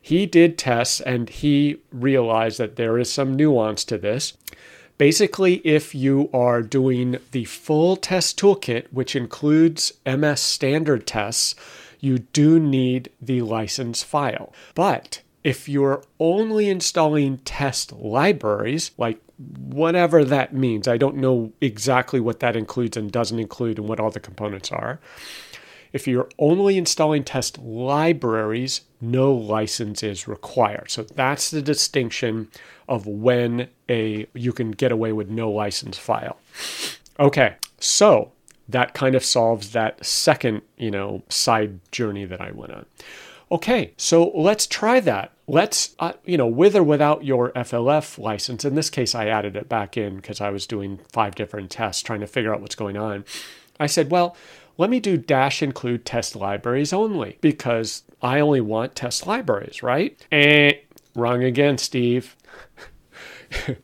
he 0.01 0.25
did 0.25 0.57
tests 0.57 1.01
and 1.01 1.29
he 1.29 1.81
realized 1.91 2.59
that 2.59 2.77
there 2.77 2.99
is 2.99 3.13
some 3.13 3.35
nuance 3.35 3.83
to 3.87 3.99
this. 3.99 4.35
Basically, 4.99 5.55
if 5.65 5.95
you 5.95 6.29
are 6.35 6.61
doing 6.61 7.19
the 7.31 7.45
full 7.45 7.97
test 7.97 8.39
toolkit, 8.39 8.87
which 8.91 9.17
includes 9.17 9.93
MS 10.05 10.41
standard 10.41 11.07
tests, 11.07 11.55
you 12.01 12.19
do 12.19 12.59
need 12.61 13.11
the 13.21 13.43
license 13.43 14.03
file. 14.03 14.53
But 14.75 15.23
if 15.45 15.69
you're 15.69 16.03
only 16.19 16.69
installing 16.69 17.39
test 17.39 17.93
libraries, 17.93 18.91
like 18.99 19.21
whatever 19.39 20.25
that 20.25 20.53
means. 20.53 20.89
I 20.89 20.97
don't 20.97 21.17
know 21.17 21.53
exactly 21.61 22.21
what 22.21 22.41
that 22.41 22.57
includes 22.57 22.97
and 22.97 23.11
doesn't 23.11 23.39
include 23.39 23.79
and 23.79 23.89
what 23.89 24.01
all 24.01 24.11
the 24.11 24.21
components 24.21 24.73
are. 24.73 24.99
If 25.93 26.07
you're 26.07 26.29
only 26.39 26.77
installing 26.77 27.25
test 27.25 27.59
libraries, 27.59 28.83
no 29.01 29.33
license 29.33 30.03
is 30.03 30.27
required. 30.27 30.91
So 30.91 31.03
that's 31.03 31.51
the 31.51 31.63
distinction 31.63 32.49
of 32.89 33.07
when 33.07 33.69
a 33.89 34.27
you 34.35 34.53
can 34.53 34.73
get 34.73 34.93
away 34.93 35.13
with 35.13 35.29
no 35.29 35.51
license 35.51 35.99
file. 35.99 36.39
Okay, 37.21 37.57
so 37.79 38.33
that 38.69 38.95
kind 38.95 39.15
of 39.15 39.25
solves 39.25 39.73
that 39.73 40.05
second, 40.05 40.63
you 40.77 40.91
know, 40.91 41.23
side 41.29 41.81
journey 41.91 42.25
that 42.25 42.41
I 42.41 42.51
went 42.51 42.73
on. 42.73 42.87
Okay, 43.51 43.95
so 43.97 44.31
let's 44.35 44.67
try 44.67 45.01
that. 45.01 45.33
Let's, 45.47 45.95
uh, 45.99 46.13
you 46.27 46.37
know, 46.37 46.47
with 46.47 46.77
or 46.77 46.83
without 46.83 47.25
your 47.25 47.51
FLF 47.53 48.19
license. 48.19 48.65
In 48.65 48.75
this 48.75 48.91
case, 48.91 49.15
I 49.15 49.29
added 49.29 49.57
it 49.57 49.71
back 49.71 49.97
in 49.97 50.17
because 50.17 50.43
I 50.43 50.51
was 50.51 50.67
doing 50.67 51.01
five 51.11 51.35
different 51.35 51.71
tests 51.71 52.03
trying 52.03 52.21
to 52.21 52.27
figure 52.27 52.55
out 52.55 52.61
what's 52.61 52.75
going 52.75 52.99
on. 52.99 53.25
I 53.81 53.87
said, 53.87 54.11
well, 54.11 54.37
let 54.77 54.91
me 54.91 55.01
do 55.01 55.17
dash 55.17 55.63
include 55.63 56.05
test 56.05 56.37
libraries 56.37 56.93
only 56.93 57.39
because 57.41 58.03
I 58.23 58.41
only 58.41 58.61
want 58.61 58.95
test 58.95 59.27
libraries, 59.27 59.83
right? 59.83 60.19
Eh, 60.33 60.73
wrong 61.15 61.45
again, 61.45 61.79
Steve. 61.79 62.37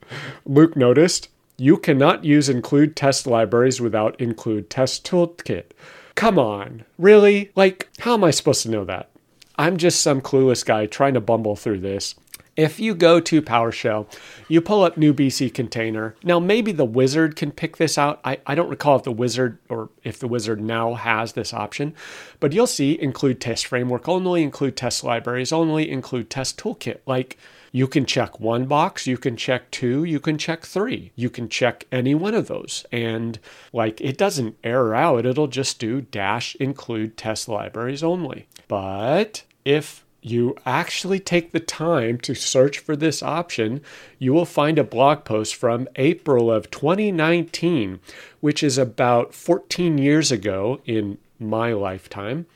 Luke 0.45 0.76
noticed 0.76 1.29
You 1.57 1.76
cannot 1.76 2.25
use 2.25 2.49
include 2.49 2.97
test 2.97 3.26
libraries 3.26 3.81
without 3.81 4.21
include 4.21 4.71
test 4.71 5.07
toolkit. 5.07 5.67
Come 6.14 6.38
on, 6.38 6.85
really? 6.99 7.50
Like, 7.55 7.88
how 8.00 8.14
am 8.14 8.25
I 8.25 8.31
supposed 8.31 8.62
to 8.62 8.71
know 8.71 8.85
that? 8.85 9.11
I'm 9.57 9.76
just 9.76 10.00
some 10.00 10.21
clueless 10.21 10.64
guy 10.64 10.87
trying 10.87 11.14
to 11.14 11.21
bumble 11.21 11.55
through 11.55 11.81
this. 11.81 12.17
If 12.56 12.78
you 12.78 12.94
go 12.94 13.18
to 13.18 13.42
PowerShell, 13.42 14.06
you 14.49 14.61
pull 14.61 14.84
up 14.84 14.96
new 14.96 15.12
BC 15.12 15.52
container. 15.52 16.14
Now, 16.23 16.38
maybe 16.38 16.70
the 16.70 16.84
wizard 16.84 17.34
can 17.34 17.50
pick 17.50 17.78
this 17.78 17.99
out. 17.99 18.20
I, 18.25 18.38
I 18.46 18.54
don't 18.54 18.68
recall 18.68 18.96
if 18.96 19.02
the 19.02 19.11
wizard 19.11 19.58
or 19.68 19.90
if 20.04 20.20
the 20.20 20.28
wizard 20.28 20.61
now 20.61 20.94
has 20.94 21.32
this 21.32 21.52
option, 21.52 21.94
but 22.38 22.52
you'll 22.52 22.68
see 22.68 23.00
include 23.00 23.40
test 23.40 23.66
framework 23.66 24.08
only, 24.08 24.42
include 24.42 24.76
test 24.76 25.02
libraries 25.02 25.52
only, 25.52 25.90
include 25.90 26.30
test 26.30 26.56
toolkit. 26.56 27.00
Like 27.06 27.38
you 27.73 27.88
can 27.88 28.06
check 28.06 28.38
one 28.38 28.66
box, 28.66 29.04
you 29.08 29.18
can 29.18 29.37
check 29.37 29.68
two, 29.73 30.04
you 30.04 30.20
can 30.20 30.38
check 30.38 30.64
three. 30.64 31.11
You 31.16 31.28
can 31.28 31.49
check 31.49 31.87
any 31.90 32.14
one 32.14 32.34
of 32.34 32.46
those. 32.46 32.87
And 32.92 33.40
like 33.73 34.00
it 34.00 34.16
doesn't 34.16 34.56
error 34.62 34.94
out, 34.94 35.26
it'll 35.26 35.49
just 35.49 35.80
do 35.80 36.02
dash 36.02 36.54
include 36.56 37.16
test 37.16 37.49
libraries 37.49 38.04
only. 38.04 38.46
But 38.68 39.42
if 39.64 40.03
you 40.25 40.57
actually 40.64 41.21
take 41.21 41.52
the 41.52 41.61
time 41.61 42.19
to 42.19 42.35
search 42.35 42.78
for 42.78 42.97
this 42.97 43.23
option, 43.23 43.83
you 44.19 44.33
will 44.33 44.47
find 44.47 44.78
a 44.78 44.85
blog 44.85 45.25
post 45.25 45.54
from 45.54 45.87
April 45.97 46.50
of 46.50 46.71
2019, 46.71 48.00
which 48.40 48.62
is 48.62 48.78
about 48.78 49.35
14 49.35 49.99
years 49.99 50.33
ago 50.33 50.81
in 50.87 51.19
my 51.38 51.73
lifetime. 51.73 52.47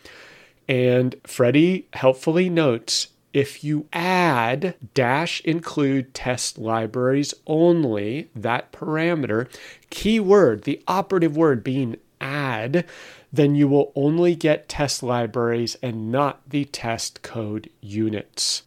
And 0.66 1.14
Freddy 1.24 1.88
helpfully 1.92 2.48
notes 2.48 3.08
if 3.34 3.62
you 3.62 3.86
add 3.92 4.74
dash 4.94 5.42
include 5.42 6.14
test 6.14 6.56
libraries 6.56 7.34
only, 7.46 8.30
that 8.34 8.72
parameter, 8.72 9.46
keyword, 9.90 10.62
the 10.62 10.82
operative 10.88 11.36
word 11.36 11.62
being 11.62 11.96
add, 12.20 12.86
then 13.32 13.54
you 13.54 13.68
will 13.68 13.92
only 13.94 14.34
get 14.34 14.68
test 14.68 15.02
libraries 15.02 15.76
and 15.82 16.10
not 16.10 16.40
the 16.48 16.64
test 16.64 17.22
code 17.22 17.70
units. 17.80 18.62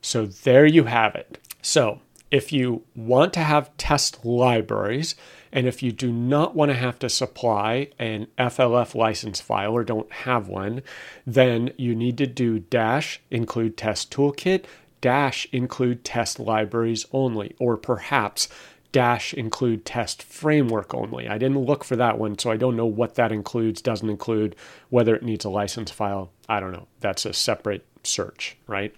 So 0.00 0.26
there 0.26 0.66
you 0.66 0.84
have 0.84 1.14
it. 1.14 1.38
So 1.62 2.00
if 2.30 2.52
you 2.52 2.82
want 2.96 3.32
to 3.34 3.40
have 3.40 3.76
test 3.76 4.24
libraries, 4.24 5.14
and 5.52 5.68
if 5.68 5.84
you 5.84 5.92
do 5.92 6.12
not 6.12 6.56
want 6.56 6.72
to 6.72 6.76
have 6.76 6.98
to 6.98 7.08
supply 7.08 7.90
an 7.98 8.26
FLF 8.36 8.96
license 8.96 9.40
file 9.40 9.72
or 9.72 9.84
don't 9.84 10.10
have 10.10 10.48
one, 10.48 10.82
then 11.24 11.72
you 11.76 11.94
need 11.94 12.18
to 12.18 12.26
do 12.26 12.58
dash 12.58 13.20
include 13.30 13.76
test 13.76 14.10
toolkit, 14.10 14.64
dash 15.00 15.46
include 15.52 16.04
test 16.04 16.40
libraries 16.40 17.06
only, 17.12 17.54
or 17.60 17.76
perhaps 17.76 18.48
dash 18.94 19.34
include 19.34 19.84
test 19.84 20.22
framework 20.22 20.94
only. 20.94 21.28
I 21.28 21.36
didn't 21.36 21.58
look 21.58 21.82
for 21.82 21.96
that 21.96 22.16
one, 22.16 22.38
so 22.38 22.52
I 22.52 22.56
don't 22.56 22.76
know 22.76 22.86
what 22.86 23.16
that 23.16 23.32
includes, 23.32 23.82
doesn't 23.82 24.08
include, 24.08 24.54
whether 24.88 25.16
it 25.16 25.24
needs 25.24 25.44
a 25.44 25.50
license 25.50 25.90
file. 25.90 26.30
I 26.48 26.60
don't 26.60 26.70
know. 26.70 26.86
That's 27.00 27.26
a 27.26 27.32
separate 27.32 27.84
search, 28.04 28.56
right? 28.68 28.94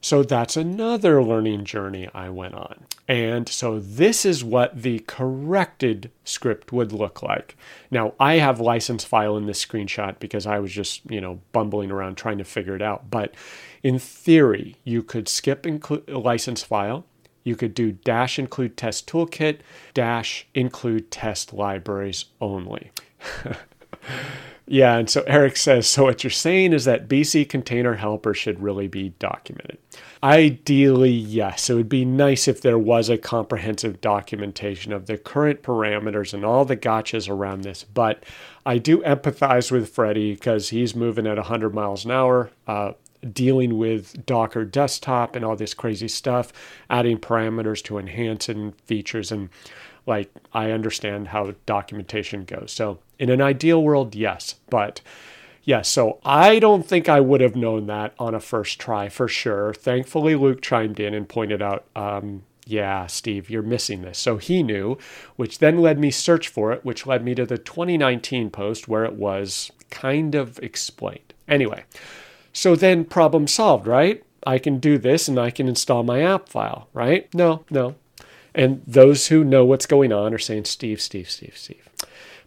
So 0.00 0.22
that's 0.22 0.56
another 0.56 1.22
learning 1.22 1.64
journey 1.64 2.08
I 2.14 2.30
went 2.30 2.54
on. 2.54 2.86
And 3.08 3.46
so 3.46 3.78
this 3.78 4.24
is 4.24 4.42
what 4.42 4.80
the 4.80 5.00
corrected 5.00 6.10
script 6.24 6.72
would 6.72 6.92
look 6.92 7.22
like. 7.22 7.58
Now, 7.90 8.14
I 8.18 8.36
have 8.36 8.58
license 8.58 9.04
file 9.04 9.36
in 9.36 9.44
this 9.44 9.62
screenshot 9.62 10.18
because 10.18 10.46
I 10.46 10.60
was 10.60 10.72
just, 10.72 11.02
you 11.10 11.20
know, 11.20 11.40
bumbling 11.52 11.90
around 11.90 12.16
trying 12.16 12.38
to 12.38 12.44
figure 12.44 12.74
it 12.74 12.80
out. 12.80 13.10
But 13.10 13.34
in 13.82 13.98
theory, 13.98 14.76
you 14.82 15.02
could 15.02 15.28
skip 15.28 15.64
inclu- 15.64 16.08
license 16.08 16.62
file 16.62 17.04
you 17.46 17.54
could 17.54 17.74
do 17.74 17.92
dash 17.92 18.38
include 18.38 18.76
test 18.76 19.06
toolkit, 19.06 19.60
dash 19.94 20.46
include 20.52 21.12
test 21.12 21.52
libraries 21.52 22.24
only. 22.40 22.90
yeah, 24.66 24.96
and 24.96 25.08
so 25.08 25.22
Eric 25.28 25.56
says, 25.56 25.86
so 25.86 26.02
what 26.02 26.24
you're 26.24 26.30
saying 26.32 26.72
is 26.72 26.84
that 26.86 27.08
BC 27.08 27.48
container 27.48 27.94
helper 27.94 28.34
should 28.34 28.60
really 28.60 28.88
be 28.88 29.10
documented. 29.20 29.78
Ideally, 30.24 31.12
yes. 31.12 31.70
It 31.70 31.74
would 31.74 31.88
be 31.88 32.04
nice 32.04 32.48
if 32.48 32.60
there 32.60 32.78
was 32.78 33.08
a 33.08 33.16
comprehensive 33.16 34.00
documentation 34.00 34.92
of 34.92 35.06
the 35.06 35.16
current 35.16 35.62
parameters 35.62 36.34
and 36.34 36.44
all 36.44 36.64
the 36.64 36.76
gotchas 36.76 37.28
around 37.28 37.62
this. 37.62 37.84
But 37.84 38.24
I 38.64 38.78
do 38.78 39.02
empathize 39.02 39.70
with 39.70 39.88
Freddy 39.88 40.34
because 40.34 40.70
he's 40.70 40.96
moving 40.96 41.28
at 41.28 41.36
100 41.36 41.72
miles 41.72 42.04
an 42.04 42.10
hour. 42.10 42.50
Uh, 42.66 42.94
dealing 43.32 43.78
with 43.78 44.26
Docker 44.26 44.64
desktop 44.64 45.36
and 45.36 45.44
all 45.44 45.56
this 45.56 45.74
crazy 45.74 46.08
stuff, 46.08 46.52
adding 46.90 47.18
parameters 47.18 47.82
to 47.84 47.98
enhance 47.98 48.48
and 48.48 48.78
features. 48.82 49.32
And 49.32 49.48
like, 50.06 50.30
I 50.52 50.70
understand 50.70 51.28
how 51.28 51.54
documentation 51.66 52.44
goes. 52.44 52.72
So, 52.72 52.98
in 53.18 53.30
an 53.30 53.40
ideal 53.40 53.82
world, 53.82 54.14
yes. 54.14 54.56
But 54.70 55.00
yeah, 55.64 55.82
so 55.82 56.20
I 56.24 56.60
don't 56.60 56.86
think 56.86 57.08
I 57.08 57.20
would 57.20 57.40
have 57.40 57.56
known 57.56 57.86
that 57.86 58.14
on 58.18 58.34
a 58.34 58.40
first 58.40 58.78
try 58.78 59.08
for 59.08 59.26
sure. 59.26 59.74
Thankfully, 59.74 60.36
Luke 60.36 60.62
chimed 60.62 61.00
in 61.00 61.12
and 61.12 61.28
pointed 61.28 61.60
out, 61.60 61.84
um, 61.96 62.44
yeah, 62.66 63.06
Steve, 63.06 63.50
you're 63.50 63.62
missing 63.62 64.02
this. 64.02 64.18
So 64.18 64.36
he 64.38 64.62
knew, 64.62 64.96
which 65.34 65.58
then 65.58 65.78
led 65.78 65.98
me 65.98 66.10
search 66.12 66.48
for 66.48 66.72
it, 66.72 66.84
which 66.84 67.06
led 67.06 67.24
me 67.24 67.34
to 67.34 67.46
the 67.46 67.58
2019 67.58 68.50
post 68.50 68.86
where 68.86 69.04
it 69.04 69.14
was 69.14 69.70
kind 69.90 70.34
of 70.34 70.58
explained. 70.60 71.34
Anyway, 71.48 71.84
so 72.56 72.74
then 72.74 73.04
problem 73.04 73.46
solved, 73.46 73.86
right? 73.86 74.24
I 74.46 74.58
can 74.58 74.78
do 74.78 74.96
this 74.96 75.28
and 75.28 75.38
I 75.38 75.50
can 75.50 75.68
install 75.68 76.02
my 76.04 76.22
app 76.22 76.48
file, 76.48 76.88
right? 76.94 77.32
No, 77.34 77.66
no. 77.68 77.96
And 78.54 78.80
those 78.86 79.26
who 79.26 79.44
know 79.44 79.66
what's 79.66 79.84
going 79.84 80.10
on 80.10 80.32
are 80.32 80.38
saying, 80.38 80.64
Steve, 80.64 81.02
Steve, 81.02 81.30
Steve, 81.30 81.52
Steve. 81.54 81.86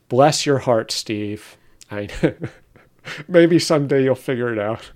Bless 0.07 0.47
your 0.47 0.57
heart, 0.57 0.91
Steve. 0.91 1.57
I 1.91 2.09
maybe 3.27 3.59
someday 3.59 4.03
you'll 4.03 4.15
figure 4.15 4.51
it 4.51 4.57
out. 4.57 4.89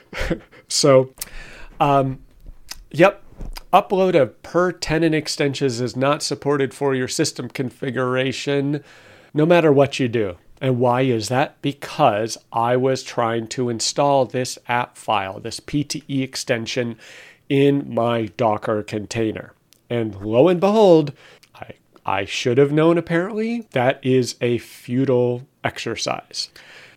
so, 0.68 1.12
um, 1.78 2.20
yep, 2.90 3.22
upload 3.74 4.18
of 4.18 4.42
per 4.42 4.72
tenant 4.72 5.14
extensions 5.14 5.82
is 5.82 5.96
not 5.96 6.22
supported 6.22 6.72
for 6.72 6.94
your 6.94 7.08
system 7.08 7.50
configuration, 7.50 8.82
no 9.34 9.44
matter 9.44 9.70
what 9.70 10.00
you 10.00 10.08
do. 10.08 10.38
And 10.60 10.78
why 10.78 11.02
is 11.02 11.28
that? 11.28 11.60
Because 11.60 12.38
I 12.52 12.76
was 12.76 13.02
trying 13.02 13.46
to 13.48 13.68
install 13.68 14.24
this 14.24 14.58
app 14.68 14.96
file, 14.96 15.38
this 15.40 15.60
PTE 15.60 16.22
extension, 16.22 16.96
in 17.48 17.92
my 17.92 18.26
Docker 18.36 18.82
container. 18.82 19.52
And 19.88 20.16
lo 20.16 20.48
and 20.48 20.60
behold, 20.60 21.12
I, 21.54 21.72
I 22.04 22.24
should 22.24 22.58
have 22.58 22.72
known 22.72 22.98
apparently 22.98 23.66
that 23.72 24.04
is 24.04 24.36
a 24.40 24.58
futile 24.58 25.46
exercise. 25.62 26.48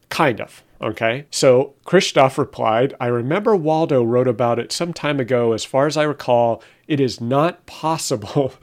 Kind 0.09 0.41
of. 0.41 0.63
Okay. 0.81 1.25
So 1.29 1.73
Christoph 1.83 2.37
replied, 2.37 2.95
I 2.99 3.07
remember 3.07 3.55
Waldo 3.55 4.01
wrote 4.03 4.27
about 4.27 4.59
it 4.59 4.71
some 4.71 4.93
time 4.93 5.19
ago. 5.19 5.51
As 5.51 5.65
far 5.65 5.87
as 5.87 5.97
I 5.97 6.03
recall, 6.03 6.63
it 6.87 6.99
is 6.99 7.19
not 7.19 7.65
possible 7.65 8.53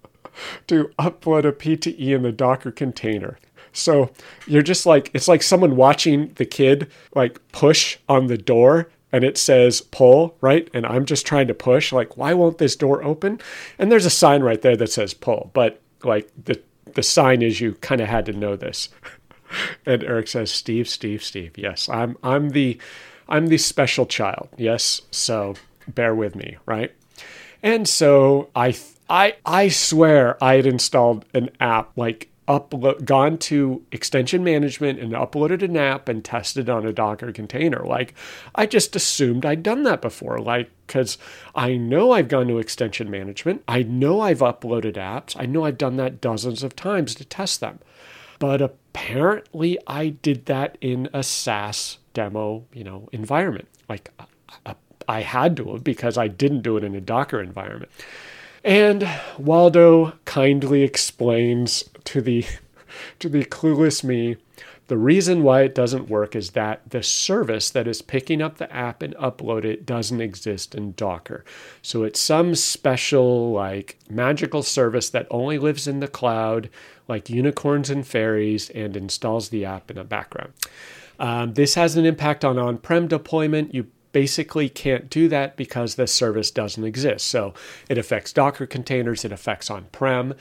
to 0.66 0.90
upload 0.98 1.44
a 1.44 1.52
PTE 1.52 2.14
in 2.16 2.22
the 2.22 2.32
Docker 2.32 2.72
container. 2.72 3.38
So 3.72 4.10
you're 4.46 4.62
just 4.62 4.86
like, 4.86 5.10
it's 5.14 5.28
like 5.28 5.42
someone 5.42 5.76
watching 5.76 6.32
the 6.34 6.44
kid 6.44 6.90
like 7.14 7.40
push 7.52 7.98
on 8.08 8.26
the 8.26 8.38
door 8.38 8.90
and 9.12 9.24
it 9.24 9.36
says 9.36 9.80
pull, 9.80 10.36
right? 10.40 10.68
And 10.72 10.86
I'm 10.86 11.04
just 11.04 11.26
trying 11.26 11.48
to 11.48 11.54
push. 11.54 11.92
Like, 11.92 12.16
why 12.16 12.32
won't 12.34 12.58
this 12.58 12.76
door 12.76 13.02
open? 13.02 13.40
And 13.78 13.92
there's 13.92 14.06
a 14.06 14.10
sign 14.10 14.42
right 14.42 14.60
there 14.60 14.76
that 14.76 14.90
says 14.90 15.14
pull, 15.14 15.50
but 15.52 15.80
like 16.02 16.30
the, 16.44 16.60
the 16.94 17.02
sign 17.02 17.42
is 17.42 17.60
you 17.60 17.74
kind 17.74 18.00
of 18.00 18.08
had 18.08 18.26
to 18.26 18.32
know 18.32 18.56
this. 18.56 18.88
and 19.86 20.02
Eric 20.02 20.28
says, 20.28 20.50
Steve, 20.50 20.88
Steve, 20.88 21.22
Steve. 21.22 21.56
Yes, 21.56 21.88
I'm, 21.88 22.16
I'm 22.22 22.50
the, 22.50 22.78
I'm 23.28 23.48
the 23.48 23.58
special 23.58 24.06
child. 24.06 24.48
Yes. 24.56 25.02
So 25.10 25.54
bear 25.86 26.14
with 26.14 26.34
me, 26.34 26.56
right? 26.66 26.92
And 27.62 27.88
so 27.88 28.50
I, 28.56 28.74
I, 29.08 29.36
I 29.44 29.68
swear 29.68 30.42
I 30.42 30.54
had 30.54 30.66
installed 30.66 31.26
an 31.34 31.50
app 31.60 31.92
like 31.96 32.28
upload 32.60 33.04
gone 33.04 33.38
to 33.38 33.82
extension 33.90 34.44
management 34.44 34.98
and 34.98 35.12
uploaded 35.12 35.62
an 35.62 35.76
app 35.76 36.08
and 36.08 36.24
tested 36.24 36.68
on 36.68 36.86
a 36.86 36.92
Docker 36.92 37.32
container. 37.32 37.84
Like 37.84 38.14
I 38.54 38.66
just 38.66 38.94
assumed 38.94 39.46
I'd 39.46 39.62
done 39.62 39.84
that 39.84 40.02
before. 40.02 40.38
Like 40.38 40.70
because 40.86 41.16
I 41.54 41.76
know 41.76 42.12
I've 42.12 42.28
gone 42.28 42.48
to 42.48 42.58
extension 42.58 43.10
management. 43.10 43.62
I 43.66 43.82
know 43.82 44.20
I've 44.20 44.40
uploaded 44.40 44.94
apps. 44.94 45.34
I 45.38 45.46
know 45.46 45.64
I've 45.64 45.78
done 45.78 45.96
that 45.96 46.20
dozens 46.20 46.62
of 46.62 46.76
times 46.76 47.14
to 47.14 47.24
test 47.24 47.60
them. 47.60 47.78
But 48.38 48.60
apparently 48.60 49.78
I 49.86 50.10
did 50.10 50.46
that 50.46 50.76
in 50.80 51.08
a 51.14 51.22
SaaS 51.22 51.98
demo, 52.12 52.64
you 52.74 52.84
know, 52.84 53.08
environment. 53.12 53.68
Like 53.88 54.10
I 55.08 55.20
had 55.20 55.56
to 55.56 55.72
have 55.72 55.84
because 55.84 56.18
I 56.18 56.28
didn't 56.28 56.62
do 56.62 56.76
it 56.76 56.84
in 56.84 56.94
a 56.94 57.00
Docker 57.00 57.40
environment. 57.40 57.90
And 58.64 59.08
Waldo 59.38 60.12
kindly 60.24 60.82
explains 60.82 61.84
to 62.04 62.20
the 62.20 62.44
to 63.18 63.28
the 63.28 63.44
clueless 63.44 64.04
me 64.04 64.36
The 64.88 64.98
reason 64.98 65.42
why 65.42 65.62
it 65.62 65.74
doesn't 65.74 66.10
work 66.10 66.36
is 66.36 66.50
that 66.50 66.82
the 66.90 67.02
service 67.02 67.70
that 67.70 67.88
is 67.88 68.02
picking 68.02 68.42
up 68.42 68.58
the 68.58 68.70
app 68.74 69.00
and 69.02 69.14
upload 69.16 69.64
it 69.64 69.86
doesn't 69.86 70.20
exist 70.20 70.74
in 70.74 70.92
Docker. 70.92 71.44
So 71.80 72.04
it's 72.04 72.20
some 72.20 72.54
special, 72.54 73.52
like 73.52 73.98
magical 74.10 74.62
service 74.62 75.08
that 75.10 75.26
only 75.30 75.58
lives 75.58 75.86
in 75.88 76.00
the 76.00 76.08
cloud, 76.08 76.68
like 77.08 77.30
unicorns 77.30 77.88
and 77.88 78.06
fairies, 78.06 78.68
and 78.70 78.96
installs 78.96 79.48
the 79.48 79.64
app 79.64 79.90
in 79.90 79.96
the 79.96 80.04
background. 80.04 80.52
Um, 81.18 81.54
this 81.54 81.74
has 81.76 81.96
an 81.96 82.04
impact 82.04 82.44
on 82.44 82.58
on 82.58 82.78
prem 82.78 83.08
deployment. 83.08 83.72
You 83.72 83.86
basically 84.12 84.68
can't 84.68 85.10
do 85.10 85.28
that 85.28 85.56
because 85.56 85.94
the 85.94 86.06
service 86.06 86.50
doesn't 86.50 86.84
exist. 86.84 87.26
So 87.26 87.54
it 87.88 87.98
affects 87.98 88.32
Docker 88.32 88.66
containers, 88.66 89.24
it 89.24 89.32
affects 89.32 89.70
on 89.70 89.86
prem. 89.92 90.34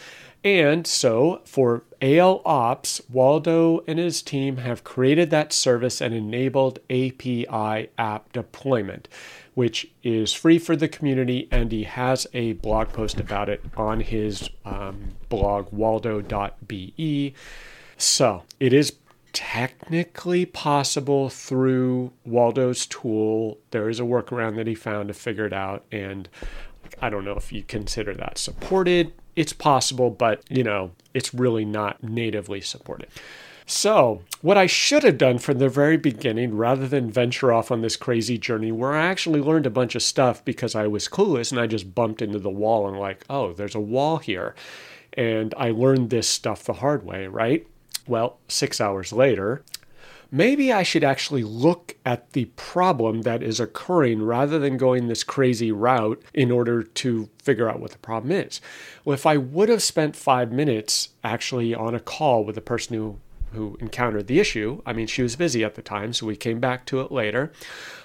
And 0.43 0.87
so 0.87 1.41
for 1.45 1.83
ALOps, 2.01 3.01
Waldo 3.09 3.83
and 3.87 3.99
his 3.99 4.21
team 4.23 4.57
have 4.57 4.83
created 4.83 5.29
that 5.29 5.53
service 5.53 6.01
and 6.01 6.13
enabled 6.13 6.79
API 6.89 7.89
app 7.97 8.31
deployment, 8.33 9.07
which 9.53 9.91
is 10.03 10.33
free 10.33 10.57
for 10.57 10.75
the 10.75 10.87
community. 10.87 11.47
And 11.51 11.71
he 11.71 11.83
has 11.83 12.25
a 12.33 12.53
blog 12.53 12.89
post 12.89 13.19
about 13.19 13.49
it 13.49 13.63
on 13.77 13.99
his 13.99 14.49
um, 14.65 15.09
blog, 15.29 15.71
waldo.be. 15.71 17.35
So 17.97 18.43
it 18.59 18.73
is 18.73 18.91
technically 19.33 20.45
possible 20.45 21.29
through 21.29 22.11
Waldo's 22.25 22.85
tool. 22.85 23.57
There 23.71 23.89
is 23.89 23.99
a 23.99 24.03
workaround 24.03 24.55
that 24.57 24.67
he 24.67 24.75
found 24.75 25.07
to 25.07 25.13
figure 25.13 25.45
it 25.45 25.53
out. 25.53 25.85
And 25.91 26.29
I 27.01 27.09
don't 27.09 27.25
know 27.25 27.35
if 27.35 27.51
you 27.51 27.63
consider 27.63 28.13
that 28.15 28.37
supported. 28.37 29.13
It's 29.35 29.53
possible, 29.53 30.09
but 30.09 30.43
you 30.49 30.63
know, 30.63 30.91
it's 31.13 31.33
really 31.33 31.65
not 31.65 32.03
natively 32.03 32.61
supported. 32.61 33.09
So, 33.65 34.23
what 34.41 34.57
I 34.57 34.65
should 34.65 35.03
have 35.03 35.17
done 35.17 35.37
from 35.37 35.59
the 35.59 35.69
very 35.69 35.95
beginning, 35.95 36.57
rather 36.57 36.87
than 36.87 37.09
venture 37.09 37.53
off 37.53 37.71
on 37.71 37.81
this 37.81 37.95
crazy 37.95 38.37
journey 38.37 38.71
where 38.71 38.91
I 38.91 39.05
actually 39.05 39.39
learned 39.39 39.65
a 39.65 39.69
bunch 39.69 39.95
of 39.95 40.03
stuff 40.03 40.43
because 40.43 40.75
I 40.75 40.87
was 40.87 41.07
clueless 41.07 41.51
and 41.51 41.61
I 41.61 41.67
just 41.67 41.95
bumped 41.95 42.21
into 42.21 42.37
the 42.39 42.49
wall 42.49 42.87
and, 42.87 42.99
like, 42.99 43.23
oh, 43.29 43.53
there's 43.53 43.75
a 43.75 43.79
wall 43.79 44.17
here. 44.17 44.55
And 45.13 45.53
I 45.57 45.71
learned 45.71 46.09
this 46.09 46.27
stuff 46.27 46.63
the 46.63 46.73
hard 46.73 47.05
way, 47.05 47.27
right? 47.27 47.65
Well, 48.07 48.37
six 48.47 48.81
hours 48.81 49.13
later, 49.13 49.63
maybe 50.31 50.71
I 50.71 50.83
should 50.83 51.03
actually 51.03 51.43
look 51.43 51.95
at 52.05 52.31
the 52.31 52.45
problem 52.55 53.21
that 53.23 53.43
is 53.43 53.59
occurring 53.59 54.23
rather 54.23 54.57
than 54.57 54.77
going 54.77 55.07
this 55.07 55.23
crazy 55.23 55.71
route 55.71 56.21
in 56.33 56.51
order 56.51 56.83
to 56.83 57.29
figure 57.43 57.69
out 57.69 57.79
what 57.79 57.91
the 57.91 57.97
problem 57.99 58.31
is. 58.31 58.61
Well, 59.05 59.13
if 59.13 59.25
I 59.25 59.37
would 59.37 59.69
have 59.69 59.83
spent 59.83 60.15
five 60.15 60.51
minutes 60.51 61.09
actually 61.23 61.75
on 61.75 61.93
a 61.93 61.99
call 61.99 62.43
with 62.43 62.55
the 62.55 62.61
person 62.61 62.95
who 62.95 63.19
who 63.53 63.77
encountered 63.79 64.27
the 64.27 64.39
issue. 64.39 64.81
I 64.85 64.93
mean, 64.93 65.07
she 65.07 65.21
was 65.21 65.35
busy 65.35 65.63
at 65.63 65.75
the 65.75 65.81
time, 65.81 66.13
so 66.13 66.25
we 66.25 66.35
came 66.35 66.59
back 66.59 66.85
to 66.87 67.01
it 67.01 67.11
later. 67.11 67.51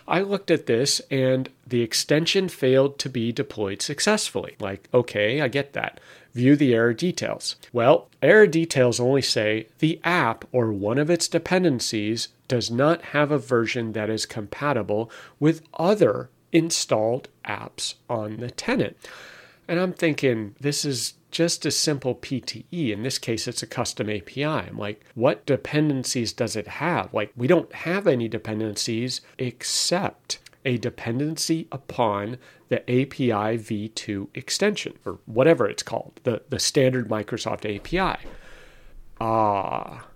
I 0.07 0.21
looked 0.21 0.51
at 0.51 0.67
this 0.67 1.01
and 1.11 1.49
the 1.67 1.83
extension 1.83 2.49
failed 2.49 2.99
to 3.01 3.09
be 3.09 3.33
deployed 3.33 3.83
successfully. 3.83 4.57
Like, 4.61 4.89
okay, 4.93 5.41
I 5.41 5.49
get 5.49 5.73
that. 5.75 6.01
View 6.37 6.55
the 6.55 6.75
error 6.75 6.93
details. 6.93 7.57
Well, 7.73 8.11
error 8.21 8.47
details 8.47 9.01
only 9.01 9.23
say 9.23 9.69
the 9.79 9.99
app 10.05 10.45
or 10.53 10.71
one 10.71 10.99
of 10.99 11.09
its 11.09 11.29
dependencies 11.29 12.29
does 12.47 12.71
not 12.71 13.01
have 13.17 13.31
a 13.31 13.39
version 13.39 13.95
that 13.95 14.11
is 14.11 14.27
compatible 14.27 15.11
with 15.41 15.63
other 15.79 16.29
installed 16.53 17.29
apps 17.47 17.95
on 18.11 18.37
the 18.37 18.51
tenant. 18.51 18.99
And 19.67 19.81
I'm 19.81 19.95
thinking, 19.95 20.55
this 20.61 20.85
is 20.85 21.15
just 21.31 21.65
a 21.65 21.71
simple 21.71 22.15
PTE. 22.15 22.91
In 22.93 23.03
this 23.03 23.19
case, 23.19 23.49
it's 23.49 23.63
a 23.63 23.67
custom 23.67 24.11
API. 24.11 24.45
I'm 24.45 24.77
like, 24.77 25.07
what 25.15 25.47
dependencies 25.47 26.35
does 26.35 26.55
it 26.55 26.69
have? 26.69 27.15
Like, 27.15 27.33
we 27.35 27.47
don't 27.47 27.73
have 27.73 28.07
any 28.07 28.29
dependencies 28.29 29.23
except 29.39 30.39
a 30.67 30.77
dependency 30.77 31.69
upon 31.73 32.37
the 32.69 32.83
API 32.83 33.57
v2 33.57 34.29
extension, 34.35 34.95
or 35.07 35.21
whatever 35.25 35.69
it's 35.69 35.83
called, 35.83 36.21
the, 36.25 36.43
the 36.49 36.59
standard 36.59 37.09
Microsoft 37.09 37.65
API. 37.65 38.23
Ah, 39.21 40.07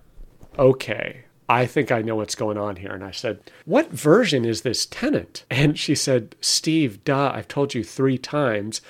okay. 0.59 1.23
I 1.49 1.65
think 1.65 1.91
I 1.91 2.01
know 2.01 2.15
what's 2.15 2.35
going 2.35 2.57
on 2.57 2.75
here. 2.75 2.91
And 2.91 3.03
I 3.03 3.11
said, 3.11 3.39
What 3.65 3.91
version 3.91 4.45
is 4.45 4.61
this 4.61 4.85
tenant? 4.85 5.45
And 5.49 5.77
she 5.79 5.95
said, 5.95 6.35
Steve, 6.39 7.03
duh, 7.03 7.31
I've 7.33 7.47
told 7.47 7.73
you 7.73 7.83
three 7.83 8.17
times 8.17 8.81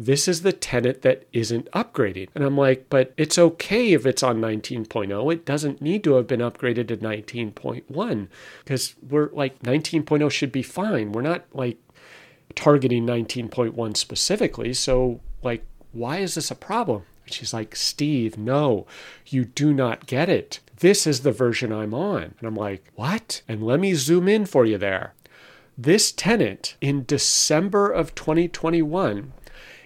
this 0.00 0.26
is 0.26 0.40
the 0.40 0.52
tenant 0.52 1.02
that 1.02 1.26
isn't 1.30 1.70
upgraded. 1.72 2.30
And 2.34 2.42
I'm 2.42 2.56
like, 2.56 2.86
but 2.88 3.12
it's 3.18 3.38
okay 3.38 3.92
if 3.92 4.06
it's 4.06 4.22
on 4.22 4.40
19.0. 4.40 5.32
It 5.32 5.44
doesn't 5.44 5.82
need 5.82 6.02
to 6.04 6.14
have 6.14 6.26
been 6.26 6.40
upgraded 6.40 6.88
to 6.88 6.96
19.1 6.96 8.28
because 8.64 8.94
we're 9.06 9.28
like 9.32 9.60
19.0 9.60 10.30
should 10.30 10.52
be 10.52 10.62
fine. 10.62 11.12
We're 11.12 11.20
not 11.20 11.44
like 11.52 11.76
targeting 12.54 13.06
19.1 13.06 13.94
specifically. 13.94 14.72
So, 14.72 15.20
like, 15.42 15.66
why 15.92 16.18
is 16.18 16.34
this 16.34 16.50
a 16.50 16.54
problem? 16.54 17.02
She's 17.26 17.52
like, 17.52 17.76
Steve, 17.76 18.38
no, 18.38 18.86
you 19.26 19.44
do 19.44 19.74
not 19.74 20.06
get 20.06 20.30
it. 20.30 20.60
This 20.78 21.06
is 21.06 21.20
the 21.20 21.30
version 21.30 21.74
I'm 21.74 21.92
on. 21.92 22.34
And 22.38 22.48
I'm 22.48 22.56
like, 22.56 22.90
what? 22.94 23.42
And 23.46 23.62
let 23.62 23.78
me 23.80 23.92
zoom 23.92 24.28
in 24.28 24.46
for 24.46 24.64
you 24.64 24.78
there. 24.78 25.12
This 25.76 26.10
tenant 26.10 26.76
in 26.80 27.04
December 27.04 27.90
of 27.90 28.14
2021 28.14 29.32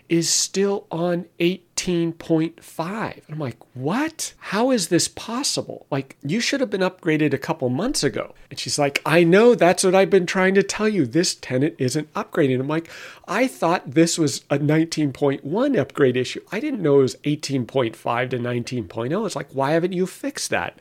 is 0.09 0.29
still 0.29 0.87
on 0.91 1.27
18.5. 1.41 3.21
I'm 3.29 3.39
like, 3.39 3.57
what? 3.75 4.35
How 4.39 4.71
is 4.71 4.89
this 4.89 5.09
possible? 5.09 5.87
Like, 5.91 6.17
you 6.23 6.41
should 6.41 6.61
have 6.61 6.71
been 6.71 6.81
upgraded 6.81 7.33
a 7.33 7.39
couple 7.39 7.69
months 7.71 8.05
ago. 8.05 8.35
And 8.51 8.59
she's 8.59 8.79
like, 8.79 9.01
I 9.07 9.25
know, 9.25 9.55
that's 9.55 9.85
what 9.85 9.95
I've 9.95 10.11
been 10.11 10.27
trying 10.27 10.55
to 10.55 10.63
tell 10.63 10.89
you. 10.89 11.07
This 11.07 11.35
tenant 11.35 11.75
isn't 11.79 12.13
upgrading. 12.15 12.61
I'm 12.61 12.69
like, 12.69 12.91
I 13.27 13.47
thought 13.47 13.93
this 13.93 14.19
was 14.19 14.45
a 14.51 14.59
19.1 14.59 15.79
upgrade 15.79 16.17
issue. 16.17 16.41
I 16.53 16.61
didn't 16.61 16.83
know 16.83 16.99
it 16.99 17.03
was 17.03 17.17
18.5 17.17 18.31
to 18.31 18.39
19.0. 18.39 19.27
It's 19.27 19.37
like, 19.37 19.51
why 19.53 19.73
haven't 19.73 19.93
you 19.93 20.07
fixed 20.07 20.51
that? 20.51 20.79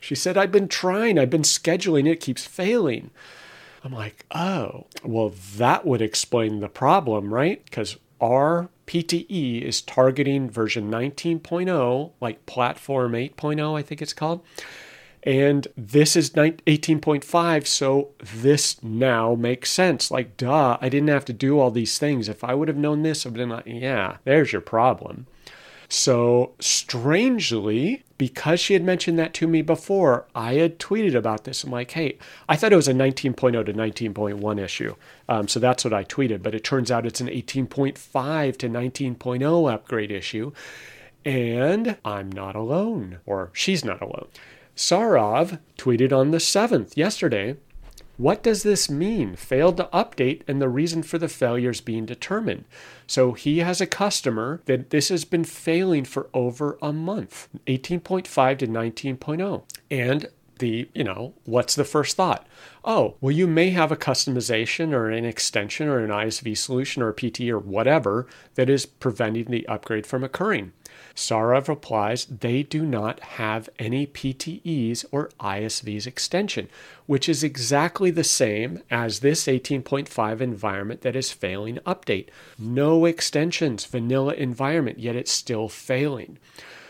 She 0.00 0.14
said, 0.14 0.36
I've 0.36 0.52
been 0.52 0.68
trying, 0.68 1.18
I've 1.18 1.30
been 1.30 1.42
scheduling, 1.42 2.08
it 2.08 2.20
keeps 2.20 2.44
failing. 2.44 3.10
I'm 3.82 3.92
like, 3.92 4.26
oh, 4.32 4.86
well, 5.04 5.32
that 5.56 5.86
would 5.86 6.02
explain 6.02 6.60
the 6.60 6.68
problem, 6.68 7.32
right? 7.32 7.64
Because 7.64 7.96
our 8.20 8.68
PTE 8.86 9.62
is 9.62 9.82
targeting 9.82 10.48
version 10.48 10.90
19.0, 10.90 12.12
like 12.20 12.46
platform 12.46 13.12
8.0, 13.12 13.78
I 13.78 13.82
think 13.82 14.00
it's 14.00 14.12
called. 14.12 14.42
And 15.22 15.66
this 15.76 16.14
is 16.14 16.30
18.5, 16.30 17.66
so 17.66 18.10
this 18.22 18.80
now 18.82 19.34
makes 19.34 19.72
sense. 19.72 20.10
Like, 20.12 20.36
duh, 20.36 20.78
I 20.80 20.88
didn't 20.88 21.08
have 21.08 21.24
to 21.24 21.32
do 21.32 21.58
all 21.58 21.72
these 21.72 21.98
things. 21.98 22.28
If 22.28 22.44
I 22.44 22.54
would 22.54 22.68
have 22.68 22.76
known 22.76 23.02
this, 23.02 23.26
I've 23.26 23.34
been 23.34 23.48
like, 23.48 23.66
yeah, 23.66 24.18
there's 24.22 24.52
your 24.52 24.60
problem. 24.60 25.26
So, 25.88 26.52
strangely, 26.58 28.04
because 28.18 28.60
she 28.60 28.72
had 28.72 28.82
mentioned 28.82 29.18
that 29.18 29.34
to 29.34 29.46
me 29.46 29.62
before, 29.62 30.26
I 30.34 30.54
had 30.54 30.78
tweeted 30.78 31.14
about 31.14 31.44
this. 31.44 31.62
I'm 31.62 31.70
like, 31.70 31.92
hey, 31.92 32.18
I 32.48 32.56
thought 32.56 32.72
it 32.72 32.76
was 32.76 32.88
a 32.88 32.92
19.0 32.92 33.64
to 33.66 33.72
19.1 33.72 34.60
issue. 34.60 34.96
Um, 35.28 35.48
so 35.48 35.60
that's 35.60 35.84
what 35.84 35.92
I 35.92 36.04
tweeted. 36.04 36.42
But 36.42 36.54
it 36.54 36.64
turns 36.64 36.90
out 36.90 37.06
it's 37.06 37.20
an 37.20 37.28
18.5 37.28 38.56
to 38.58 38.68
19.0 38.68 39.72
upgrade 39.72 40.10
issue. 40.10 40.52
And 41.24 41.96
I'm 42.04 42.30
not 42.30 42.56
alone, 42.56 43.18
or 43.26 43.50
she's 43.52 43.84
not 43.84 44.00
alone. 44.00 44.28
Saurav 44.76 45.58
tweeted 45.78 46.12
on 46.12 46.30
the 46.30 46.38
7th, 46.38 46.96
yesterday, 46.96 47.56
what 48.16 48.42
does 48.42 48.62
this 48.62 48.90
mean? 48.90 49.36
Failed 49.36 49.76
to 49.76 49.84
update 49.92 50.42
and 50.48 50.60
the 50.60 50.68
reason 50.68 51.02
for 51.02 51.18
the 51.18 51.28
failure 51.28 51.70
is 51.70 51.80
being 51.80 52.06
determined. 52.06 52.64
So 53.06 53.32
he 53.32 53.58
has 53.58 53.80
a 53.80 53.86
customer 53.86 54.62
that 54.64 54.90
this 54.90 55.08
has 55.10 55.24
been 55.24 55.44
failing 55.44 56.04
for 56.04 56.28
over 56.32 56.78
a 56.80 56.92
month, 56.92 57.48
18.5 57.66 58.58
to 58.58 58.66
19.0. 58.66 59.62
And 59.90 60.28
the, 60.58 60.88
you 60.94 61.04
know, 61.04 61.34
what's 61.44 61.74
the 61.74 61.84
first 61.84 62.16
thought? 62.16 62.46
Oh, 62.84 63.16
well, 63.20 63.32
you 63.32 63.46
may 63.46 63.70
have 63.70 63.92
a 63.92 63.96
customization 63.96 64.92
or 64.92 65.10
an 65.10 65.24
extension 65.24 65.88
or 65.88 65.98
an 65.98 66.10
ISV 66.10 66.56
solution 66.56 67.02
or 67.02 67.10
a 67.10 67.14
PT 67.14 67.42
or 67.50 67.58
whatever 67.58 68.26
that 68.54 68.70
is 68.70 68.86
preventing 68.86 69.46
the 69.46 69.66
upgrade 69.68 70.06
from 70.06 70.24
occurring. 70.24 70.72
Saurav 71.16 71.66
replies 71.66 72.26
they 72.26 72.62
do 72.62 72.84
not 72.84 73.20
have 73.20 73.70
any 73.78 74.06
PTEs 74.06 75.06
or 75.10 75.30
ISVs 75.40 76.06
extension, 76.06 76.68
which 77.06 77.26
is 77.26 77.42
exactly 77.42 78.10
the 78.10 78.22
same 78.22 78.82
as 78.90 79.20
this 79.20 79.46
18.5 79.46 80.40
environment 80.42 81.00
that 81.00 81.16
is 81.16 81.32
failing 81.32 81.78
update. 81.86 82.28
No 82.58 83.06
extensions, 83.06 83.86
vanilla 83.86 84.34
environment, 84.34 84.98
yet 84.98 85.16
it's 85.16 85.32
still 85.32 85.70
failing. 85.70 86.38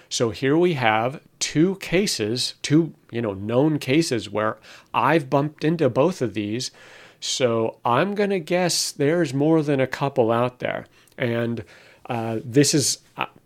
So 0.08 0.30
here 0.30 0.56
we 0.56 0.74
have 0.74 1.20
two 1.38 1.76
cases, 1.76 2.54
two, 2.62 2.94
you 3.10 3.22
know, 3.22 3.34
known 3.34 3.78
cases 3.78 4.28
where 4.28 4.56
I've 4.92 5.30
bumped 5.30 5.62
into 5.62 5.88
both 5.88 6.20
of 6.20 6.34
these. 6.34 6.72
So 7.20 7.78
I'm 7.84 8.14
going 8.14 8.30
to 8.30 8.40
guess 8.40 8.90
there's 8.90 9.32
more 9.32 9.62
than 9.62 9.80
a 9.80 9.86
couple 9.86 10.32
out 10.32 10.58
there. 10.58 10.86
And 11.16 11.64
uh, 12.08 12.38
this 12.44 12.74
is, 12.74 12.98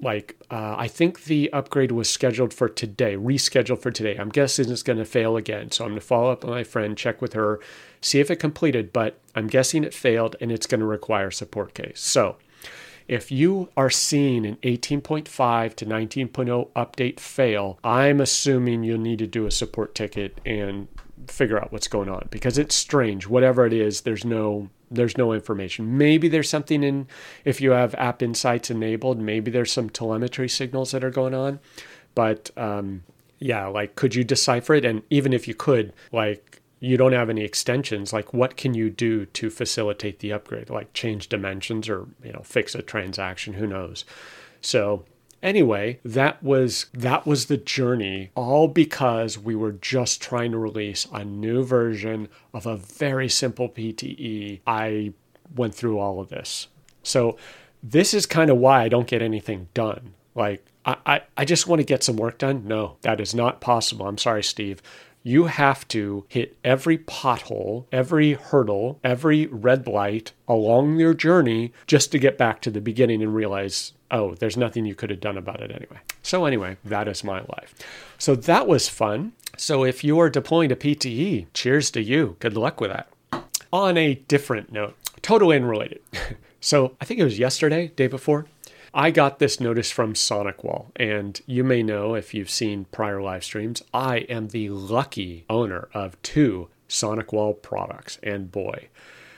like 0.02 0.36
uh, 0.50 0.74
I 0.78 0.88
think 0.88 1.24
the 1.24 1.52
upgrade 1.52 1.92
was 1.92 2.08
scheduled 2.08 2.54
for 2.54 2.68
today, 2.68 3.16
rescheduled 3.16 3.80
for 3.82 3.90
today. 3.90 4.16
I'm 4.16 4.28
guessing 4.28 4.70
it's 4.70 4.82
going 4.82 4.98
to 4.98 5.04
fail 5.04 5.36
again. 5.36 5.70
So 5.70 5.84
I'm 5.84 5.90
going 5.90 6.00
to 6.00 6.06
follow 6.06 6.32
up 6.32 6.42
with 6.42 6.50
my 6.50 6.64
friend, 6.64 6.96
check 6.96 7.20
with 7.20 7.34
her, 7.34 7.60
see 8.00 8.20
if 8.20 8.30
it 8.30 8.36
completed, 8.36 8.92
but 8.92 9.18
I'm 9.34 9.46
guessing 9.46 9.84
it 9.84 9.94
failed 9.94 10.36
and 10.40 10.50
it's 10.50 10.66
going 10.66 10.80
to 10.80 10.86
require 10.86 11.30
support 11.30 11.74
case. 11.74 12.00
So 12.00 12.36
if 13.08 13.32
you 13.32 13.68
are 13.76 13.90
seeing 13.90 14.46
an 14.46 14.56
18.5 14.62 15.74
to 15.74 15.86
19.0 15.86 16.70
update 16.72 17.18
fail, 17.18 17.78
I'm 17.82 18.20
assuming 18.20 18.84
you'll 18.84 18.98
need 18.98 19.18
to 19.18 19.26
do 19.26 19.46
a 19.46 19.50
support 19.50 19.94
ticket 19.94 20.40
and 20.46 20.88
figure 21.26 21.60
out 21.60 21.72
what's 21.72 21.88
going 21.88 22.08
on 22.08 22.28
because 22.30 22.56
it's 22.56 22.74
strange. 22.74 23.26
Whatever 23.26 23.66
it 23.66 23.72
is, 23.72 24.02
there's 24.02 24.24
no 24.24 24.70
there's 24.90 25.16
no 25.16 25.33
information. 25.33 25.96
Maybe 25.96 26.29
there's 26.29 26.48
something 26.48 26.83
in 26.83 27.07
if 27.44 27.61
you 27.61 27.70
have 27.70 27.94
app 27.94 28.22
insights 28.22 28.70
enabled, 28.70 29.18
maybe 29.18 29.50
there's 29.50 29.72
some 29.72 29.88
telemetry 29.90 30.48
signals 30.48 30.90
that 30.90 31.05
are 31.05 31.11
going 31.11 31.35
on. 31.35 31.61
But 32.14 32.50
um, 32.57 33.05
yeah, 33.38 33.66
like 33.66 33.94
could 33.94 34.14
you 34.14 34.24
decipher 34.24 34.74
it? 34.74 34.85
And 34.85 35.03
even 35.11 35.33
if 35.33 35.46
you 35.46 35.55
could, 35.55 35.92
like 36.12 36.61
you 36.81 36.96
don't 36.96 37.12
have 37.12 37.31
any 37.31 37.42
extensions, 37.42 38.12
like 38.12 38.33
what 38.35 38.57
can 38.57 38.74
you 38.74 38.90
do 38.90 39.26
to 39.26 39.50
facilitate 39.50 40.18
the 40.18 40.33
upgrade? 40.33 40.70
Like 40.70 40.92
change 40.92 41.29
dimensions 41.29 41.88
or 41.88 42.09
you 42.24 42.33
know 42.33 42.42
fix 42.42 42.74
a 42.74 42.83
transaction? 42.83 43.55
Who 43.55 43.66
knows? 43.66 44.05
So 44.61 45.05
Anyway, 45.42 45.98
that 46.05 46.42
was 46.42 46.87
that 46.92 47.26
was 47.26 47.46
the 47.46 47.57
journey 47.57 48.31
all 48.35 48.68
because 48.68 49.38
we 49.38 49.55
were 49.55 49.72
just 49.72 50.20
trying 50.20 50.53
to 50.53 50.59
release 50.59 51.07
a 51.12 51.24
new 51.24 51.64
version 51.64 52.29
of 52.53 52.66
a 52.66 52.76
very 52.76 53.29
simple 53.29 53.68
PTE. 53.68 54.61
I 54.66 55.12
went 55.57 55.74
through 55.74 55.98
all 55.98 56.20
of 56.20 56.29
this. 56.29 56.68
So 57.03 57.38
this 57.83 58.12
is 58.12 58.26
kind 58.26 58.50
of 58.50 58.59
why 58.59 58.83
I 58.83 58.88
don't 58.88 59.07
get 59.07 59.22
anything 59.22 59.68
done. 59.72 60.12
Like 60.35 60.64
I, 60.85 60.96
I, 61.07 61.22
I 61.38 61.44
just 61.46 61.66
want 61.66 61.81
to 61.81 61.87
get 61.87 62.05
some 62.05 62.16
work 62.16 62.37
done. 62.37 62.66
No, 62.66 62.96
that 63.00 63.18
is 63.20 63.35
not 63.35 63.62
possible. 63.62 64.07
I'm 64.07 64.18
sorry, 64.18 64.42
Steve 64.42 64.83
you 65.22 65.44
have 65.44 65.87
to 65.88 66.24
hit 66.28 66.56
every 66.64 66.98
pothole, 66.98 67.85
every 67.92 68.35
hurdle, 68.35 68.98
every 69.04 69.46
red 69.46 69.87
light 69.87 70.33
along 70.48 70.98
your 70.98 71.14
journey 71.14 71.72
just 71.87 72.11
to 72.12 72.18
get 72.18 72.38
back 72.38 72.61
to 72.62 72.70
the 72.70 72.80
beginning 72.80 73.22
and 73.22 73.35
realize 73.35 73.92
oh, 74.11 74.35
there's 74.35 74.56
nothing 74.56 74.85
you 74.85 74.94
could 74.94 75.11
have 75.11 75.20
done 75.20 75.38
about 75.38 75.61
it 75.61 75.70
anyway. 75.70 75.98
So, 76.22 76.44
anyway, 76.44 76.76
that 76.85 77.09
is 77.09 77.24
my 77.24 77.40
life. 77.40 77.74
So, 78.18 78.35
that 78.35 78.66
was 78.66 78.88
fun. 78.88 79.33
So, 79.56 79.85
if 79.85 80.02
you 80.02 80.18
are 80.18 80.28
deploying 80.28 80.68
to 80.70 80.76
PTE, 80.76 81.46
cheers 81.54 81.90
to 81.92 82.02
you. 82.02 82.37
Good 82.40 82.56
luck 82.56 82.80
with 82.80 82.90
that. 82.90 83.09
On 83.72 83.96
a 83.96 84.14
different 84.14 84.72
note, 84.72 84.96
totally 85.22 85.56
unrelated. 85.56 86.00
so, 86.61 86.96
I 87.00 87.04
think 87.04 87.20
it 87.20 87.24
was 87.24 87.38
yesterday, 87.38 87.88
day 87.88 88.09
before, 88.09 88.46
I 88.92 89.12
got 89.12 89.38
this 89.38 89.61
notice 89.61 89.90
from 89.90 90.14
SonicWall, 90.14 90.87
and 90.96 91.40
you 91.46 91.62
may 91.62 91.83
know 91.83 92.14
if 92.14 92.35
you've 92.35 92.50
seen 92.50 92.87
prior 92.87 93.22
live 93.22 93.44
streams, 93.44 93.83
I 93.94 94.18
am 94.29 94.48
the 94.48 94.68
lucky 94.70 95.44
owner 95.48 95.88
of 95.94 96.20
two 96.22 96.68
SonicWall 96.88 97.62
products, 97.62 98.18
and 98.22 98.50
boy, 98.50 98.88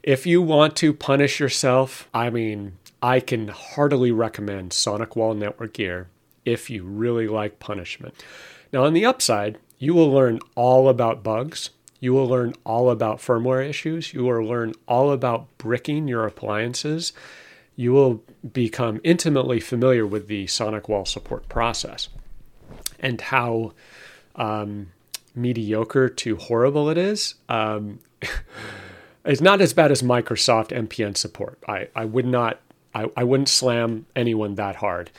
if 0.02 0.26
you 0.26 0.40
want 0.40 0.74
to 0.76 0.94
punish 0.94 1.38
yourself, 1.38 2.08
I 2.14 2.30
mean, 2.30 2.78
I 3.02 3.20
can 3.20 3.48
heartily 3.48 4.10
recommend 4.10 4.70
SonicWall 4.70 5.36
Network 5.36 5.74
Gear 5.74 6.08
if 6.46 6.70
you 6.70 6.84
really 6.84 7.28
like 7.28 7.60
punishment. 7.60 8.14
Now, 8.72 8.84
on 8.84 8.94
the 8.94 9.04
upside, 9.04 9.58
you 9.78 9.92
will 9.92 10.10
learn 10.10 10.40
all 10.54 10.88
about 10.88 11.22
bugs. 11.22 11.70
You 12.00 12.14
will 12.14 12.26
learn 12.26 12.54
all 12.64 12.90
about 12.90 13.18
firmware 13.18 13.68
issues. 13.68 14.14
You 14.14 14.24
will 14.24 14.42
learn 14.44 14.72
all 14.88 15.12
about 15.12 15.46
bricking 15.58 16.08
your 16.08 16.26
appliances. 16.26 17.12
You 17.82 17.92
will 17.92 18.22
become 18.52 19.00
intimately 19.02 19.58
familiar 19.58 20.06
with 20.06 20.28
the 20.28 20.46
SonicWall 20.46 21.08
support 21.08 21.48
process 21.48 22.08
and 23.00 23.20
how 23.20 23.72
um, 24.36 24.92
mediocre 25.34 26.08
to 26.08 26.36
horrible 26.36 26.88
it 26.88 26.96
is. 26.96 27.34
Um, 27.48 27.98
it's 29.24 29.40
not 29.40 29.60
as 29.60 29.72
bad 29.72 29.90
as 29.90 30.00
Microsoft 30.00 30.68
MPN 30.68 31.16
support. 31.16 31.58
I, 31.66 31.88
I 31.96 32.04
would 32.04 32.26
not 32.26 32.60
I, 32.94 33.10
I 33.16 33.24
wouldn't 33.24 33.48
slam 33.48 34.06
anyone 34.14 34.54
that 34.56 34.76
hard, 34.76 35.10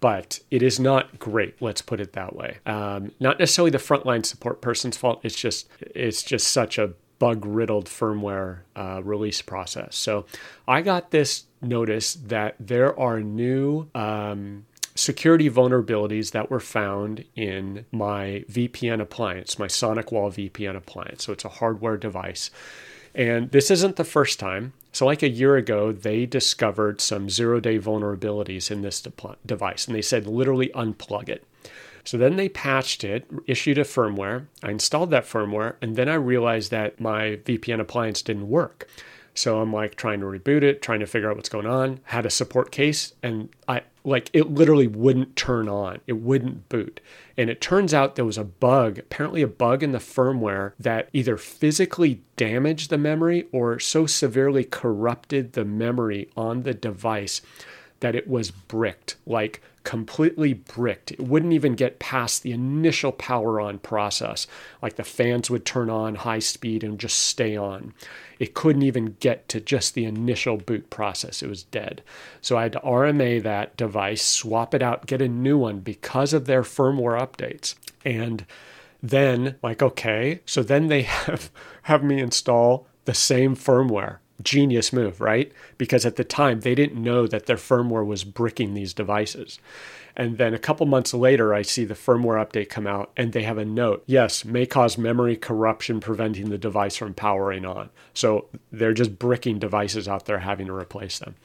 but 0.00 0.38
it 0.50 0.62
is 0.62 0.78
not 0.78 1.18
great. 1.18 1.60
Let's 1.60 1.82
put 1.82 2.00
it 2.00 2.12
that 2.12 2.36
way. 2.36 2.58
Um, 2.66 3.10
not 3.18 3.40
necessarily 3.40 3.70
the 3.70 3.78
frontline 3.78 4.24
support 4.24 4.60
person's 4.60 4.96
fault. 4.96 5.20
It's 5.24 5.34
just 5.34 5.68
it's 5.80 6.22
just 6.22 6.48
such 6.48 6.78
a 6.78 6.92
bug 7.18 7.44
riddled 7.44 7.86
firmware 7.86 8.60
uh, 8.76 9.00
release 9.02 9.42
process. 9.42 9.96
So 9.96 10.26
I 10.68 10.82
got 10.82 11.10
this 11.10 11.44
notice 11.62 12.14
that 12.14 12.56
there 12.58 12.98
are 12.98 13.20
new 13.20 13.88
um, 13.94 14.66
security 14.94 15.48
vulnerabilities 15.48 16.32
that 16.32 16.50
were 16.50 16.60
found 16.60 17.24
in 17.34 17.86
my 17.90 18.44
VPN 18.50 19.00
appliance, 19.00 19.58
my 19.58 19.66
SonicWall 19.66 20.50
VPN 20.50 20.76
appliance. 20.76 21.24
So 21.24 21.32
it's 21.32 21.44
a 21.44 21.50
hardware 21.50 21.96
device. 21.96 22.50
And 23.14 23.50
this 23.50 23.70
isn't 23.70 23.96
the 23.96 24.04
first 24.04 24.38
time. 24.38 24.72
So, 24.90 25.06
like 25.06 25.22
a 25.22 25.28
year 25.28 25.56
ago, 25.56 25.92
they 25.92 26.26
discovered 26.26 27.00
some 27.00 27.30
zero 27.30 27.60
day 27.60 27.78
vulnerabilities 27.78 28.70
in 28.70 28.82
this 28.82 29.00
de- 29.00 29.12
device, 29.44 29.86
and 29.86 29.96
they 29.96 30.02
said 30.02 30.26
literally 30.26 30.68
unplug 30.74 31.28
it. 31.28 31.46
So 32.04 32.18
then 32.18 32.36
they 32.36 32.48
patched 32.48 33.04
it, 33.04 33.26
issued 33.46 33.78
a 33.78 33.84
firmware. 33.84 34.46
I 34.62 34.70
installed 34.70 35.10
that 35.10 35.24
firmware, 35.24 35.76
and 35.80 35.94
then 35.96 36.08
I 36.08 36.14
realized 36.14 36.70
that 36.72 37.00
my 37.00 37.38
VPN 37.44 37.80
appliance 37.80 38.22
didn't 38.22 38.48
work. 38.48 38.88
So 39.34 39.60
I'm 39.60 39.72
like 39.72 39.94
trying 39.94 40.20
to 40.20 40.26
reboot 40.26 40.62
it, 40.62 40.82
trying 40.82 41.00
to 41.00 41.06
figure 41.06 41.30
out 41.30 41.36
what's 41.36 41.48
going 41.48 41.66
on. 41.66 42.00
Had 42.04 42.26
a 42.26 42.30
support 42.30 42.70
case, 42.70 43.14
and 43.22 43.48
I 43.66 43.82
like 44.04 44.30
it 44.32 44.50
literally 44.50 44.86
wouldn't 44.86 45.36
turn 45.36 45.68
on. 45.68 46.00
It 46.06 46.14
wouldn't 46.14 46.68
boot. 46.68 47.00
And 47.36 47.48
it 47.48 47.60
turns 47.60 47.94
out 47.94 48.16
there 48.16 48.24
was 48.24 48.38
a 48.38 48.44
bug, 48.44 48.98
apparently 48.98 49.42
a 49.42 49.48
bug 49.48 49.82
in 49.82 49.92
the 49.92 49.98
firmware 49.98 50.72
that 50.78 51.08
either 51.12 51.36
physically 51.36 52.20
damaged 52.36 52.90
the 52.90 52.98
memory 52.98 53.46
or 53.52 53.78
so 53.78 54.06
severely 54.06 54.64
corrupted 54.64 55.54
the 55.54 55.64
memory 55.64 56.28
on 56.36 56.62
the 56.62 56.74
device 56.74 57.40
that 58.00 58.14
it 58.14 58.28
was 58.28 58.50
bricked, 58.50 59.16
like 59.24 59.62
completely 59.84 60.52
bricked. 60.52 61.12
It 61.12 61.20
wouldn't 61.20 61.52
even 61.52 61.74
get 61.74 61.98
past 61.98 62.42
the 62.42 62.52
initial 62.52 63.12
power 63.12 63.60
on 63.60 63.78
process. 63.78 64.46
Like 64.80 64.96
the 64.96 65.04
fans 65.04 65.50
would 65.50 65.64
turn 65.64 65.90
on 65.90 66.16
high 66.16 66.38
speed 66.38 66.84
and 66.84 66.98
just 66.98 67.18
stay 67.18 67.56
on 67.56 67.92
it 68.42 68.54
couldn't 68.54 68.82
even 68.82 69.16
get 69.20 69.48
to 69.48 69.60
just 69.60 69.94
the 69.94 70.04
initial 70.04 70.56
boot 70.56 70.90
process. 70.90 71.44
It 71.44 71.48
was 71.48 71.62
dead. 71.62 72.02
So 72.40 72.58
I 72.58 72.64
had 72.64 72.72
to 72.72 72.80
RMA 72.80 73.40
that 73.44 73.76
device, 73.76 74.20
swap 74.20 74.74
it 74.74 74.82
out, 74.82 75.06
get 75.06 75.22
a 75.22 75.28
new 75.28 75.56
one 75.56 75.78
because 75.78 76.32
of 76.32 76.46
their 76.46 76.62
firmware 76.62 77.16
updates. 77.16 77.76
And 78.04 78.44
then, 79.00 79.54
like, 79.62 79.80
okay, 79.80 80.40
so 80.44 80.64
then 80.64 80.88
they 80.88 81.02
have, 81.26 81.52
have 81.82 82.02
me 82.02 82.18
install 82.18 82.88
the 83.04 83.14
same 83.14 83.54
firmware 83.54 84.18
genius 84.44 84.92
move, 84.92 85.20
right? 85.20 85.52
Because 85.78 86.04
at 86.06 86.16
the 86.16 86.24
time 86.24 86.60
they 86.60 86.74
didn't 86.74 87.02
know 87.02 87.26
that 87.26 87.46
their 87.46 87.56
firmware 87.56 88.06
was 88.06 88.24
bricking 88.24 88.74
these 88.74 88.94
devices. 88.94 89.58
And 90.14 90.36
then 90.36 90.52
a 90.52 90.58
couple 90.58 90.84
months 90.86 91.14
later, 91.14 91.54
I 91.54 91.62
see 91.62 91.84
the 91.84 91.94
firmware 91.94 92.44
update 92.44 92.68
come 92.68 92.86
out 92.86 93.10
and 93.16 93.32
they 93.32 93.44
have 93.44 93.58
a 93.58 93.64
note 93.64 94.04
yes, 94.06 94.44
may 94.44 94.66
cause 94.66 94.98
memory 94.98 95.36
corruption, 95.36 96.00
preventing 96.00 96.50
the 96.50 96.58
device 96.58 96.96
from 96.96 97.14
powering 97.14 97.64
on. 97.64 97.90
So 98.14 98.46
they're 98.70 98.92
just 98.92 99.18
bricking 99.18 99.58
devices 99.58 100.08
out 100.08 100.26
there 100.26 100.40
having 100.40 100.66
to 100.66 100.74
replace 100.74 101.18
them. 101.18 101.36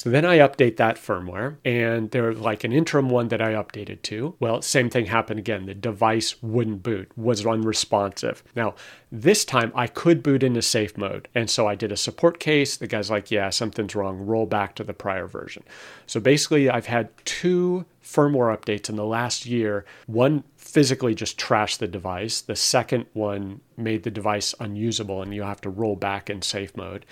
So 0.00 0.08
then 0.08 0.24
I 0.24 0.38
update 0.38 0.78
that 0.78 0.96
firmware, 0.96 1.58
and 1.62 2.10
there's 2.10 2.38
like 2.38 2.64
an 2.64 2.72
interim 2.72 3.10
one 3.10 3.28
that 3.28 3.42
I 3.42 3.52
updated 3.52 4.00
to. 4.04 4.34
Well, 4.40 4.62
same 4.62 4.88
thing 4.88 5.04
happened 5.04 5.40
again. 5.40 5.66
The 5.66 5.74
device 5.74 6.42
wouldn't 6.42 6.82
boot, 6.82 7.12
was 7.18 7.44
unresponsive. 7.44 8.42
Now, 8.56 8.76
this 9.12 9.44
time 9.44 9.70
I 9.74 9.88
could 9.88 10.22
boot 10.22 10.42
into 10.42 10.62
safe 10.62 10.96
mode. 10.96 11.28
And 11.34 11.50
so 11.50 11.66
I 11.66 11.74
did 11.74 11.92
a 11.92 11.98
support 11.98 12.40
case. 12.40 12.78
The 12.78 12.86
guy's 12.86 13.10
like, 13.10 13.30
yeah, 13.30 13.50
something's 13.50 13.94
wrong. 13.94 14.24
Roll 14.24 14.46
back 14.46 14.74
to 14.76 14.84
the 14.84 14.94
prior 14.94 15.26
version. 15.26 15.64
So 16.06 16.18
basically, 16.18 16.70
I've 16.70 16.86
had 16.86 17.10
two 17.26 17.84
firmware 18.02 18.56
updates 18.56 18.88
in 18.88 18.96
the 18.96 19.04
last 19.04 19.44
year. 19.44 19.84
One 20.06 20.44
physically 20.56 21.14
just 21.14 21.38
trashed 21.38 21.76
the 21.76 21.86
device, 21.86 22.40
the 22.40 22.56
second 22.56 23.04
one 23.12 23.60
made 23.76 24.04
the 24.04 24.10
device 24.10 24.54
unusable, 24.60 25.20
and 25.20 25.34
you 25.34 25.42
have 25.42 25.60
to 25.60 25.68
roll 25.68 25.94
back 25.94 26.30
in 26.30 26.40
safe 26.40 26.74
mode. 26.74 27.04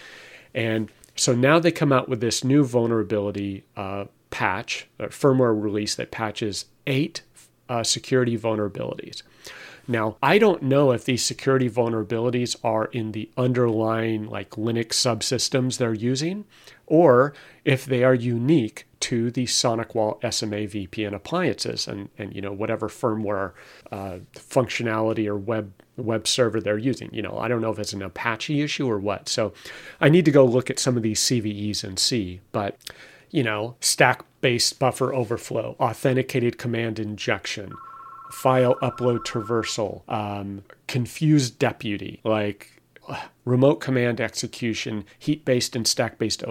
And 0.55 0.91
so 1.19 1.35
now 1.35 1.59
they 1.59 1.73
come 1.73 1.93
out 1.93 2.09
with 2.09 2.21
this 2.21 2.45
new 2.45 2.65
vulnerability 2.65 3.65
uh, 3.77 4.07
patch, 4.31 4.89
a 4.99 5.09
firmware 5.09 5.61
release 5.61 5.95
that 5.97 6.11
patches 6.11 6.67
eight 6.87 7.23
uh, 7.69 7.83
security 7.83 8.37
vulnerabilities. 8.37 9.23
Now, 9.87 10.17
I 10.23 10.39
don't 10.39 10.63
know 10.63 10.93
if 10.93 11.05
these 11.05 11.25
security 11.25 11.69
vulnerabilities 11.71 12.57
are 12.63 12.87
in 12.87 13.13
the 13.13 13.31
underlying 13.39 14.27
like 14.27 14.51
Linux 14.51 14.89
subsystems 14.89 15.79
they're 15.79 15.95
using 15.95 16.45
or 16.87 17.33
if 17.65 17.87
they 17.87 18.05
are 18.05 18.15
unique 18.15 18.87
to 19.01 19.31
the 19.31 19.47
SonicWall 19.47 20.21
SMA 20.33 20.67
VPN 20.67 21.15
appliances 21.15 21.87
and, 21.87 22.09
and 22.19 22.35
you 22.35 22.41
know 22.41 22.53
whatever 22.53 22.89
firmware 22.89 23.53
uh, 23.93 24.19
functionality 24.35 25.27
or 25.27 25.37
web 25.37 25.73
web 25.97 26.27
server 26.27 26.61
they're 26.61 26.79
using. 26.79 27.11
You 27.13 27.23
know, 27.23 27.39
I 27.39 27.49
don't 27.49 27.61
know 27.61 27.71
if 27.71 27.79
it's 27.79 27.93
an 27.93 28.03
Apache 28.03 28.63
issue 28.63 28.89
or 28.89 28.99
what. 28.99 29.29
So 29.29 29.53
I 30.01 30.09
need 30.09 30.25
to 30.25 30.31
go 30.31 30.45
look 30.45 30.71
at 30.71 30.79
some 30.79 30.97
of 30.97 31.03
these 31.03 31.21
CVEs 31.21 31.85
and 31.85 31.99
see. 31.99 32.41
But 32.53 32.77
you 33.31 33.43
know, 33.43 33.77
stack 33.81 34.25
based 34.41 34.79
buffer 34.79 35.13
overflow, 35.15 35.77
authenticated 35.79 36.59
command 36.59 36.99
injection, 36.99 37.73
file 38.31 38.77
upload 38.77 39.21
traversal, 39.21 40.03
um, 40.09 40.65
confused 40.87 41.59
deputy, 41.59 42.21
like 42.25 42.78
remote 43.45 43.77
command 43.77 44.21
execution, 44.21 45.05
heap 45.19 45.45
based 45.45 45.75
and 45.75 45.87
stack 45.87 46.19
based. 46.19 46.43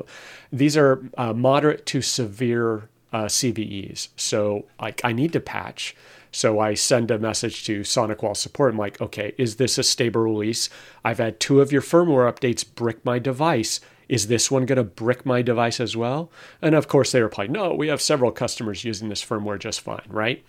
These 0.51 0.77
are 0.77 1.03
uh, 1.17 1.33
moderate 1.33 1.85
to 1.87 2.01
severe 2.01 2.89
uh, 3.13 3.25
CVEs. 3.25 4.09
So 4.15 4.65
like 4.81 5.01
I 5.03 5.11
need 5.11 5.33
to 5.33 5.39
patch. 5.39 5.95
So 6.31 6.59
I 6.59 6.73
send 6.73 7.09
a 7.09 7.17
message 7.17 7.65
to 7.65 7.81
SonicWall 7.81 8.35
support. 8.35 8.73
I'm 8.73 8.77
like, 8.77 8.99
okay, 9.01 9.33
is 9.37 9.55
this 9.55 9.77
a 9.77 9.83
stable 9.83 10.21
release? 10.21 10.69
I've 11.03 11.17
had 11.17 11.39
two 11.39 11.61
of 11.61 11.71
your 11.71 11.81
firmware 11.81 12.31
updates 12.31 12.65
brick 12.75 13.03
my 13.05 13.17
device. 13.17 13.79
Is 14.09 14.27
this 14.27 14.51
one 14.51 14.65
going 14.65 14.77
to 14.77 14.83
brick 14.83 15.25
my 15.25 15.41
device 15.41 15.79
as 15.79 15.97
well? 15.97 16.31
And 16.61 16.75
of 16.75 16.87
course, 16.87 17.11
they 17.11 17.21
replied, 17.21 17.51
no, 17.51 17.73
we 17.73 17.87
have 17.87 18.01
several 18.01 18.31
customers 18.31 18.83
using 18.83 19.09
this 19.09 19.23
firmware 19.23 19.59
just 19.59 19.81
fine, 19.81 20.05
right? 20.07 20.45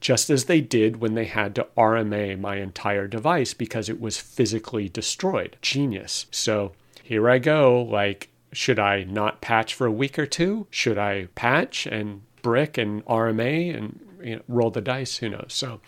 Just 0.00 0.30
as 0.30 0.44
they 0.44 0.60
did 0.60 1.00
when 1.00 1.14
they 1.14 1.24
had 1.24 1.54
to 1.54 1.66
RMA 1.76 2.38
my 2.38 2.56
entire 2.56 3.06
device 3.06 3.54
because 3.54 3.88
it 3.88 4.00
was 4.00 4.18
physically 4.18 4.88
destroyed. 4.88 5.56
Genius. 5.62 6.26
So 6.30 6.72
here 7.02 7.28
I 7.30 7.38
go, 7.38 7.82
like, 7.82 8.28
should 8.52 8.78
I 8.78 9.04
not 9.04 9.40
patch 9.40 9.74
for 9.74 9.86
a 9.86 9.92
week 9.92 10.18
or 10.18 10.26
two? 10.26 10.66
Should 10.70 10.98
I 10.98 11.28
patch 11.34 11.86
and 11.86 12.22
brick 12.42 12.78
and 12.78 13.04
RMA 13.06 13.76
and 13.76 14.00
you 14.22 14.36
know, 14.36 14.42
roll 14.48 14.70
the 14.70 14.80
dice? 14.80 15.16
Who 15.18 15.28
knows? 15.28 15.46
So 15.48 15.80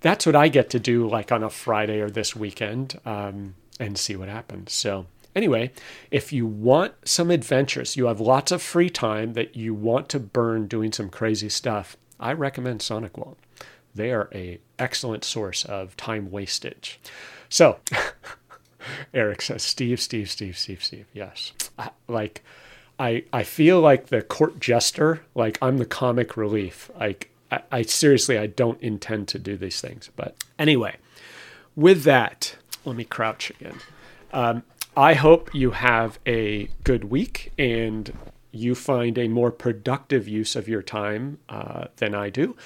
that's 0.00 0.26
what 0.26 0.36
I 0.36 0.48
get 0.48 0.70
to 0.70 0.80
do, 0.80 1.08
like 1.08 1.30
on 1.30 1.42
a 1.42 1.50
Friday 1.50 2.00
or 2.00 2.10
this 2.10 2.34
weekend, 2.34 2.98
um, 3.04 3.54
and 3.78 3.98
see 3.98 4.16
what 4.16 4.28
happens. 4.28 4.72
So 4.72 5.06
Anyway, 5.34 5.70
if 6.10 6.32
you 6.32 6.44
want 6.44 6.92
some 7.04 7.30
adventures, 7.30 7.96
you 7.96 8.06
have 8.06 8.20
lots 8.20 8.50
of 8.50 8.60
free 8.60 8.90
time 8.90 9.34
that 9.34 9.56
you 9.56 9.72
want 9.72 10.08
to 10.08 10.18
burn 10.18 10.66
doing 10.66 10.92
some 10.92 11.08
crazy 11.08 11.48
stuff, 11.48 11.96
I 12.20 12.32
recommend 12.32 12.80
SonicWall. 12.80 13.36
They 13.94 14.12
are 14.12 14.28
a 14.32 14.60
excellent 14.78 15.24
source 15.24 15.64
of 15.64 15.96
time 15.96 16.30
wastage. 16.30 17.00
So, 17.48 17.78
Eric 19.14 19.42
says, 19.42 19.62
Steve, 19.62 20.00
Steve, 20.00 20.30
Steve, 20.30 20.56
Steve, 20.56 20.84
Steve. 20.84 21.06
Yes. 21.12 21.52
like, 22.06 22.44
I, 22.98 23.24
I 23.32 23.42
feel 23.42 23.80
like 23.80 24.06
the 24.06 24.22
court 24.22 24.60
jester, 24.60 25.22
like 25.34 25.58
I'm 25.60 25.78
the 25.78 25.86
comic 25.86 26.36
relief. 26.36 26.90
Like, 26.98 27.30
I, 27.50 27.62
I 27.72 27.82
seriously, 27.82 28.38
I 28.38 28.46
don't 28.46 28.80
intend 28.80 29.26
to 29.28 29.38
do 29.38 29.56
these 29.56 29.80
things. 29.80 30.10
But 30.14 30.36
anyway, 30.58 30.96
with 31.74 32.04
that, 32.04 32.56
let 32.84 32.94
me 32.96 33.04
crouch 33.04 33.50
again. 33.50 33.78
Um, 34.32 34.62
I 34.96 35.14
hope 35.14 35.54
you 35.54 35.72
have 35.72 36.18
a 36.26 36.68
good 36.84 37.04
week 37.04 37.52
and 37.58 38.12
you 38.52 38.74
find 38.74 39.18
a 39.18 39.28
more 39.28 39.50
productive 39.50 40.26
use 40.26 40.56
of 40.56 40.68
your 40.68 40.82
time 40.82 41.38
uh, 41.48 41.86
than 41.96 42.14
I 42.14 42.30
do. 42.30 42.56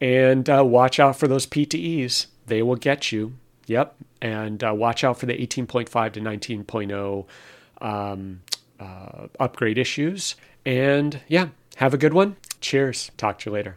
And 0.00 0.48
uh, 0.48 0.64
watch 0.64 1.00
out 1.00 1.16
for 1.16 1.28
those 1.28 1.46
PTEs, 1.46 2.26
they 2.46 2.62
will 2.62 2.76
get 2.76 3.12
you. 3.12 3.34
Yep. 3.66 3.96
And 4.20 4.64
uh, 4.64 4.74
watch 4.74 5.04
out 5.04 5.18
for 5.18 5.26
the 5.26 5.34
18.5 5.34 6.12
to 6.12 6.20
19.0 6.20 7.26
um, 7.80 8.40
uh, 8.80 9.26
upgrade 9.38 9.78
issues. 9.78 10.36
And 10.64 11.20
yeah, 11.28 11.48
have 11.76 11.94
a 11.94 11.98
good 11.98 12.14
one. 12.14 12.36
Cheers. 12.60 13.10
Talk 13.16 13.38
to 13.40 13.50
you 13.50 13.54
later. 13.54 13.76